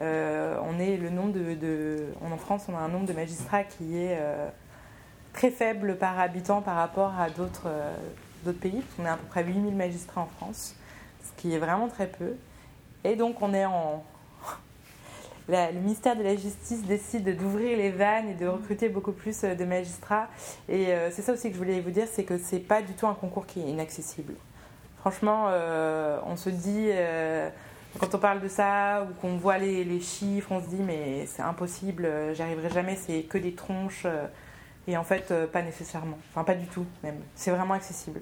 [0.01, 3.99] on est le nombre de, de, En France, on a un nombre de magistrats qui
[3.99, 4.19] est
[5.33, 7.69] très faible par habitant par rapport à d'autres
[8.45, 10.77] d'autres pays, qu'on est à peu près 8000 magistrats en France
[11.39, 12.35] qui est vraiment très peu.
[13.05, 14.05] Et donc on est en...
[15.49, 19.55] le ministère de la Justice décide d'ouvrir les vannes et de recruter beaucoup plus euh,
[19.55, 20.29] de magistrats.
[20.69, 22.93] Et euh, c'est ça aussi que je voulais vous dire, c'est que c'est pas du
[22.95, 24.35] tout un concours qui est inaccessible.
[25.01, 26.89] Franchement, euh, on se dit,
[28.01, 31.25] quand on parle de ça ou qu'on voit les, les, chiffres, on se dit mais
[31.27, 34.07] c'est impossible, j'y arriverai jamais, c'est que des tronches.
[34.89, 36.19] et en fait, pas nécessairement.
[36.31, 37.21] Enfin, pas du tout même.
[37.37, 38.21] C'est vraiment accessible.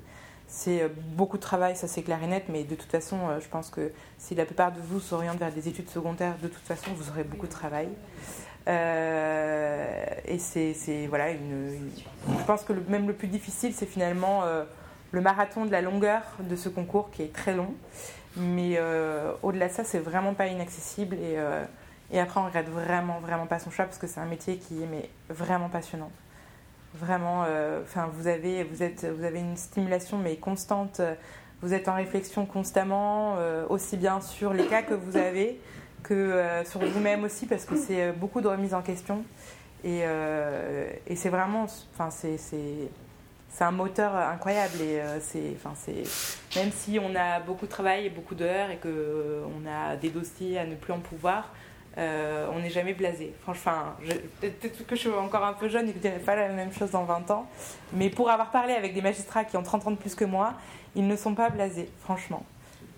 [0.48, 3.40] C'est euh, beaucoup de travail, ça c'est clair et net, mais de toute façon, euh,
[3.40, 6.62] je pense que si la plupart de vous s'orientent vers des études secondaires, de toute
[6.62, 7.88] façon, vous aurez beaucoup de travail.
[8.68, 14.42] Euh, et c'est voilà Je pense que même le plus difficile, c'est finalement
[15.12, 17.74] le marathon de la longueur de ce concours qui est très long.
[18.36, 18.80] Mais
[19.42, 21.16] au-delà de ça, c'est vraiment pas inaccessible.
[21.16, 21.36] Et,
[22.10, 24.82] et après, on regrette vraiment, vraiment pas son choix parce que c'est un métier qui
[24.82, 26.10] est mais, vraiment passionnant.
[26.98, 31.00] Vraiment, euh, enfin, vous avez, vous êtes, vous avez une stimulation mais constante.
[31.62, 35.60] Vous êtes en réflexion constamment, euh, aussi bien sur les cas que vous avez
[36.02, 39.24] que euh, sur vous-même aussi, parce que c'est beaucoup de remise en question.
[39.84, 40.02] Et,
[41.16, 42.38] c'est vraiment, enfin, c'est,
[43.60, 44.80] un moteur incroyable.
[44.80, 46.04] Et c'est, enfin, c'est,
[46.58, 50.10] même si on a beaucoup de travail et beaucoup d'heures et que on a des
[50.10, 51.52] dossiers à ne plus en pouvoir,
[51.98, 53.32] euh, on n'est jamais blasé.
[53.42, 53.94] Franchement,
[54.40, 56.72] peut-être que je suis encore un peu jeune et que je dirais pas la même
[56.72, 57.46] chose dans 20 ans,
[57.92, 60.54] mais pour avoir parlé avec des magistrats qui ont 30 ans de plus que moi,
[60.94, 62.44] ils ne sont pas blasés, franchement.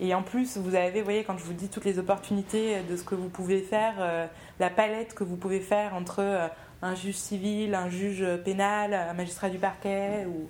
[0.00, 2.96] Et en plus, vous avez, vous voyez, quand je vous dis toutes les opportunités de
[2.96, 4.26] ce que vous pouvez faire, euh,
[4.60, 6.48] la palette que vous pouvez faire entre euh,
[6.82, 10.48] un juge civil, un juge pénal, un magistrat du parquet ou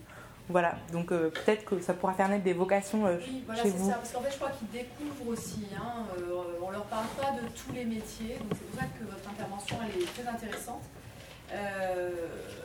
[0.49, 3.71] voilà, donc euh, peut-être que ça pourra faire naître des vocations euh, oui, voilà, c'est
[3.71, 5.67] Ça, parce qu'en fait, je crois qu'ils découvrent aussi.
[5.77, 8.87] Hein, euh, on ne leur parle pas de tous les métiers, donc c'est pour ça
[8.87, 10.83] que votre intervention elle est très intéressante.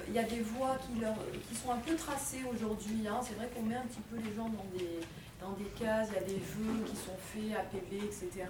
[0.08, 1.16] Il y a des voies qui, leur,
[1.50, 3.08] qui sont un peu tracées aujourd'hui.
[3.08, 3.20] Hein.
[3.22, 5.00] C'est vrai qu'on met un petit peu les gens dans des,
[5.42, 8.46] dans des cases, il y a des jeux qui sont faits, APB, etc.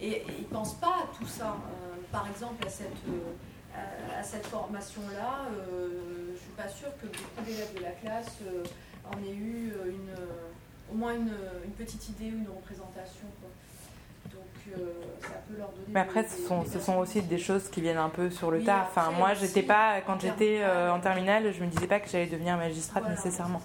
[0.00, 1.56] et, ils ne pensent pas à tout ça.
[2.10, 2.90] par exemple, à cette
[3.74, 5.88] à, cette formation-là, euh,
[6.28, 8.62] je ne suis pas sûre que beaucoup d'élèves de la classe euh,
[9.10, 10.14] en aient eu euh, une,
[10.92, 11.30] au moins une,
[11.76, 13.26] petite idée ou une représentation.
[14.30, 14.78] Donc
[15.20, 15.86] ça peut leur donner.
[15.88, 18.62] Mais après, ce, sont, ce sont aussi des choses qui viennent un peu sur le
[18.62, 18.86] tas.
[18.88, 22.56] Enfin, moi, j'étais pas, quand j'étais en terminale, je me disais pas que j'allais devenir
[22.56, 23.60] magistrate nécessairement.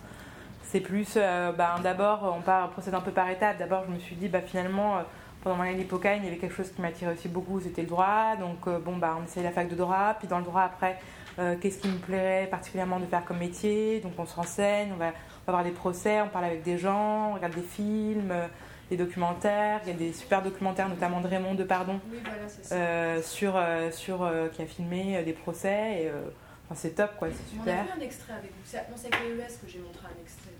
[0.63, 3.59] C'est plus, bah, d'abord, on, part, on procède un peu par étapes.
[3.59, 5.03] D'abord, je me suis dit, bah, finalement,
[5.43, 8.35] pendant mon année il y avait quelque chose qui m'attirait aussi beaucoup, c'était le droit.
[8.37, 10.15] Donc, euh, bon, bah, on essayait la fac de droit.
[10.19, 10.99] Puis, dans le droit, après,
[11.39, 13.99] euh, qu'est-ce qui me plairait particulièrement de faire comme métier?
[13.99, 15.13] Donc, on se renseigne, on va,
[15.45, 18.47] avoir des procès, on parle avec des gens, on regarde des films, euh,
[18.89, 19.81] des documentaires.
[19.85, 21.99] Il y a des super documentaires, notamment de Raymond Depardon,
[23.21, 23.61] sur,
[23.91, 26.03] sur, qui a filmé des procès.
[26.03, 26.11] Et,
[26.75, 27.77] c'est top, quoi, c'est super.
[27.77, 28.63] On a vu un extrait avec vous.
[28.65, 30.51] C'est avec l'ES que j'ai montré un extrait.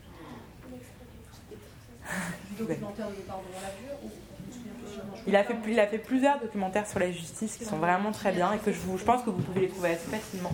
[2.57, 4.09] Du documentaire de Depardon, on l'a vu
[5.27, 8.71] il a, fait, plusieurs documentaires sur la justice qui sont vraiment très bien et que
[8.71, 10.53] je, pense que vous pouvez les trouver assez facilement.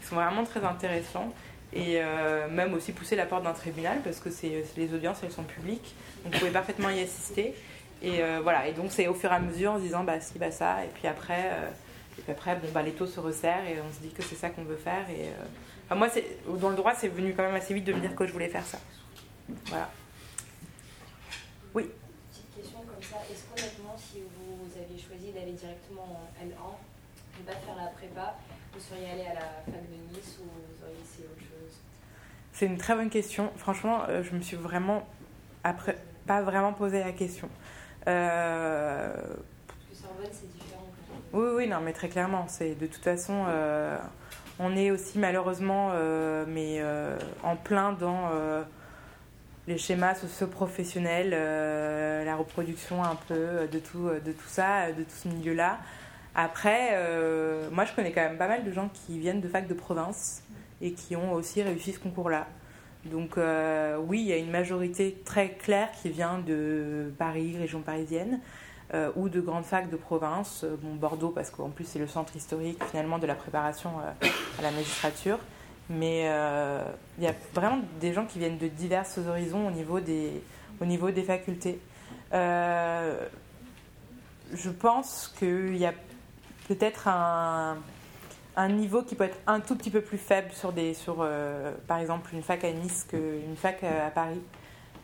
[0.00, 1.32] Qui sont vraiment très intéressants.
[1.72, 4.28] Et euh, même aussi pousser la porte d'un tribunal parce que
[4.76, 5.94] les audiences elles sont publiques.
[6.22, 7.54] Donc vous pouvez parfaitement y assister.
[8.02, 10.20] Et euh, voilà, et donc c'est au fur et à mesure en se disant bah
[10.20, 10.84] si, bah ça.
[10.84, 11.70] Et puis après, euh,
[12.18, 14.34] et puis après bon, bah, les taux se resserrent et on se dit que c'est
[14.34, 15.08] ça qu'on veut faire.
[15.10, 15.30] Et,
[15.94, 16.08] moi,
[16.58, 18.48] dans le droit, c'est venu quand même assez vite de me dire que je voulais
[18.48, 18.78] faire ça.
[19.66, 19.90] Voilà.
[21.74, 21.86] Oui
[23.30, 28.36] est-ce qu'honnêtement, si vous aviez directement en L1, ne pas faire la prépa,
[28.74, 31.78] vous seriez allé à la fac de Nice ou vous auriez essayé autre chose
[32.52, 33.50] C'est une très bonne question.
[33.56, 35.06] Franchement, euh, je me suis vraiment
[35.64, 37.48] après, pas vraiment posé la question.
[38.08, 39.12] Euh...
[39.66, 40.86] Parce que Sorbonne, c'est différent.
[41.32, 42.46] Oui, oui, non, mais très clairement.
[42.48, 43.98] C'est de toute façon, euh,
[44.58, 46.82] on est aussi malheureusement, euh, mais
[47.42, 48.30] en plein dans
[49.68, 55.28] les schémas socio-professionnels, la reproduction un peu de tout, de tout ça, de tout ce
[55.28, 55.78] milieu-là.
[56.34, 56.98] Après,
[57.70, 60.42] moi, je connais quand même pas mal de gens qui viennent de fac de province
[60.80, 62.48] et qui ont aussi réussi ce concours-là.
[63.04, 63.36] Donc
[64.08, 68.40] oui, il y a une majorité très claire qui vient de Paris, région parisienne.
[68.94, 72.06] Euh, ou de grandes facs de province, euh, bon, Bordeaux parce qu'en plus c'est le
[72.06, 75.38] centre historique finalement de la préparation euh, à la magistrature.
[75.90, 76.22] Mais
[77.18, 80.42] il y a vraiment des gens qui viennent de divers horizons au niveau des,
[80.80, 81.78] au niveau des facultés.
[82.32, 83.18] je
[84.78, 85.92] pense qu'il y a
[86.68, 87.76] peut-être un,
[88.56, 91.26] un, niveau qui peut être un tout petit peu plus faible sur, des, sur
[91.86, 94.40] par exemple une fac à Nice qu'une fac à Paris.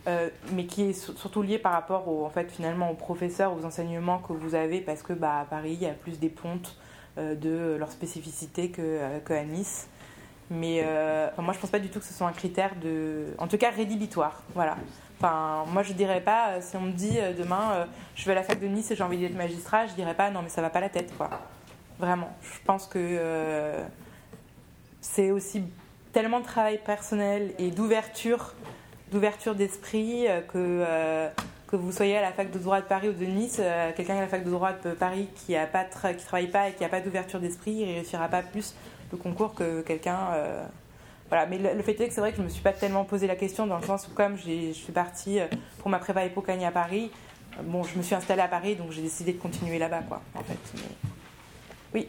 [0.08, 3.64] Euh, mais qui est surtout lié par rapport au, en fait, finalement aux professeurs, aux
[3.66, 6.76] enseignements que vous avez, parce que bah, à Paris, il y a plus des pontes
[7.18, 9.88] euh, de leur spécificité qu'à euh, que Nice.
[10.50, 10.84] Mais
[11.38, 13.70] moi, je pense pas du tout que ce soit un critère de, en tout cas
[13.70, 14.42] rédhibitoire.
[14.54, 14.76] Voilà.
[15.18, 18.58] Enfin, moi, je dirais pas, si on me dit demain, je vais à la fac
[18.58, 20.80] de Nice et j'ai envie d'être magistrat, je dirais pas, non, mais ça va pas
[20.80, 21.28] la tête, quoi.
[21.98, 22.30] Vraiment.
[22.42, 23.74] Je pense que
[25.00, 25.64] c'est aussi
[26.12, 28.54] tellement de travail personnel et d'ouverture
[29.10, 31.28] d'ouverture d'esprit, euh, que, euh,
[31.66, 34.16] que vous soyez à la fac de droit de Paris ou de Nice, euh, quelqu'un
[34.16, 36.88] à la fac de droit de Paris qui ne qui travaille pas et qui n'a
[36.88, 38.74] pas d'ouverture d'esprit, il ne réussira pas plus
[39.12, 40.18] le concours que quelqu'un.
[41.28, 41.46] voilà.
[41.46, 43.26] Mais le, fait est que c'est vrai que je ne me suis pas tellement posé
[43.26, 45.38] la question dans le sens où, comme je suis partie
[45.78, 47.10] pour ma prépa Epocani à Paris,
[47.62, 50.42] bon, je me suis installée à Paris donc j'ai décidé de continuer là-bas, quoi, en
[50.42, 50.58] fait.
[51.94, 52.08] Oui.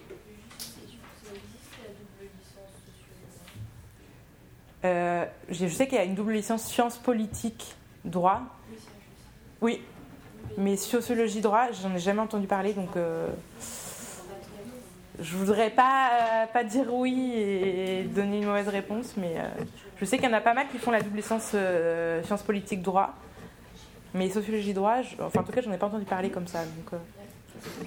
[4.85, 7.75] Euh, je sais qu'il y a une double licence sciences politiques,
[8.05, 8.41] droit.
[9.61, 9.81] Oui,
[10.57, 13.27] mais sociologie, droit, j'en ai jamais entendu parler, donc euh,
[15.21, 19.63] je voudrais pas, euh, pas dire oui et donner une mauvaise réponse, mais euh,
[19.97, 21.55] je sais qu'il y en a pas mal qui font la double licence
[22.23, 23.13] sciences politiques, droit.
[24.13, 26.63] Mais sociologie, droit, enfin en tout cas, j'en ai pas entendu parler comme ça.
[26.65, 26.99] Donc,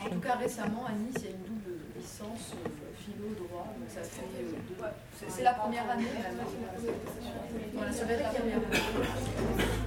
[0.04, 2.54] en tout cas, récemment, à Nice, il y a une double licence
[2.96, 4.22] philo, droit, donc ça fait
[5.28, 6.06] c'est la première année.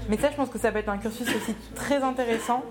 [0.09, 2.63] Mais ça, je pense que ça peut être un cursus aussi très intéressant,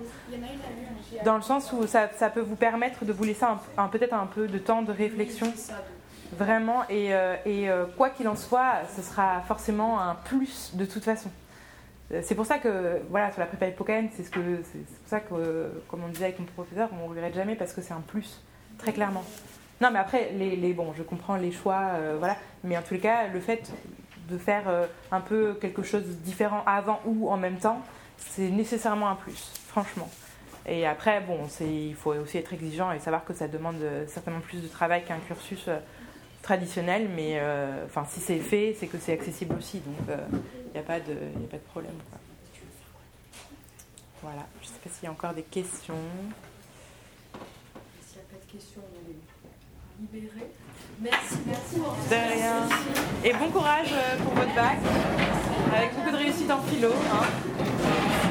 [1.23, 3.45] dans le sens où ça, peut vous permettre de vous laisser
[3.77, 5.51] un, peut-être un peu de temps de réflexion,
[6.33, 11.03] vraiment, et, euh, euh, quoi qu'il en soit, ce sera forcément un plus de toute
[11.03, 11.29] façon.
[12.11, 15.19] Euh, c'est pour ça que, voilà, sur la prépa hippocane, c'est ce c'est pour ça
[15.19, 18.03] que, comme on disait avec mon professeur, on ne regrette jamais parce que c'est un
[18.05, 18.41] plus,
[18.77, 19.23] très clairement.
[19.81, 22.37] Non, mais après, les, les, bon, je comprends les choix, voilà.
[22.63, 23.69] Mais en tout cas, le fait
[24.29, 24.63] de faire
[25.11, 27.81] un peu quelque chose de différent avant ou en même temps,
[28.17, 30.09] c'est nécessairement un plus, franchement.
[30.67, 34.39] Et après, bon, il faut aussi être exigeant et savoir que ça demande euh, certainement
[34.39, 35.69] plus de travail qu'un cursus
[36.41, 37.41] traditionnel, mais
[37.85, 41.13] enfin, si c'est fait, c'est que c'est accessible aussi, donc il n'y a, pas de,
[41.13, 41.95] a pas de problème.
[44.21, 45.95] Voilà, je ne sais pas s'il y a encore des questions.
[48.05, 48.81] S'il n'y a pas de questions,
[49.99, 50.51] libéré.
[50.99, 51.75] Merci, merci.
[51.75, 52.67] De rien.
[53.23, 54.77] Et bon courage euh, pour votre bac,
[55.75, 56.89] avec beaucoup de réussite en philo.
[56.89, 58.24] Hein.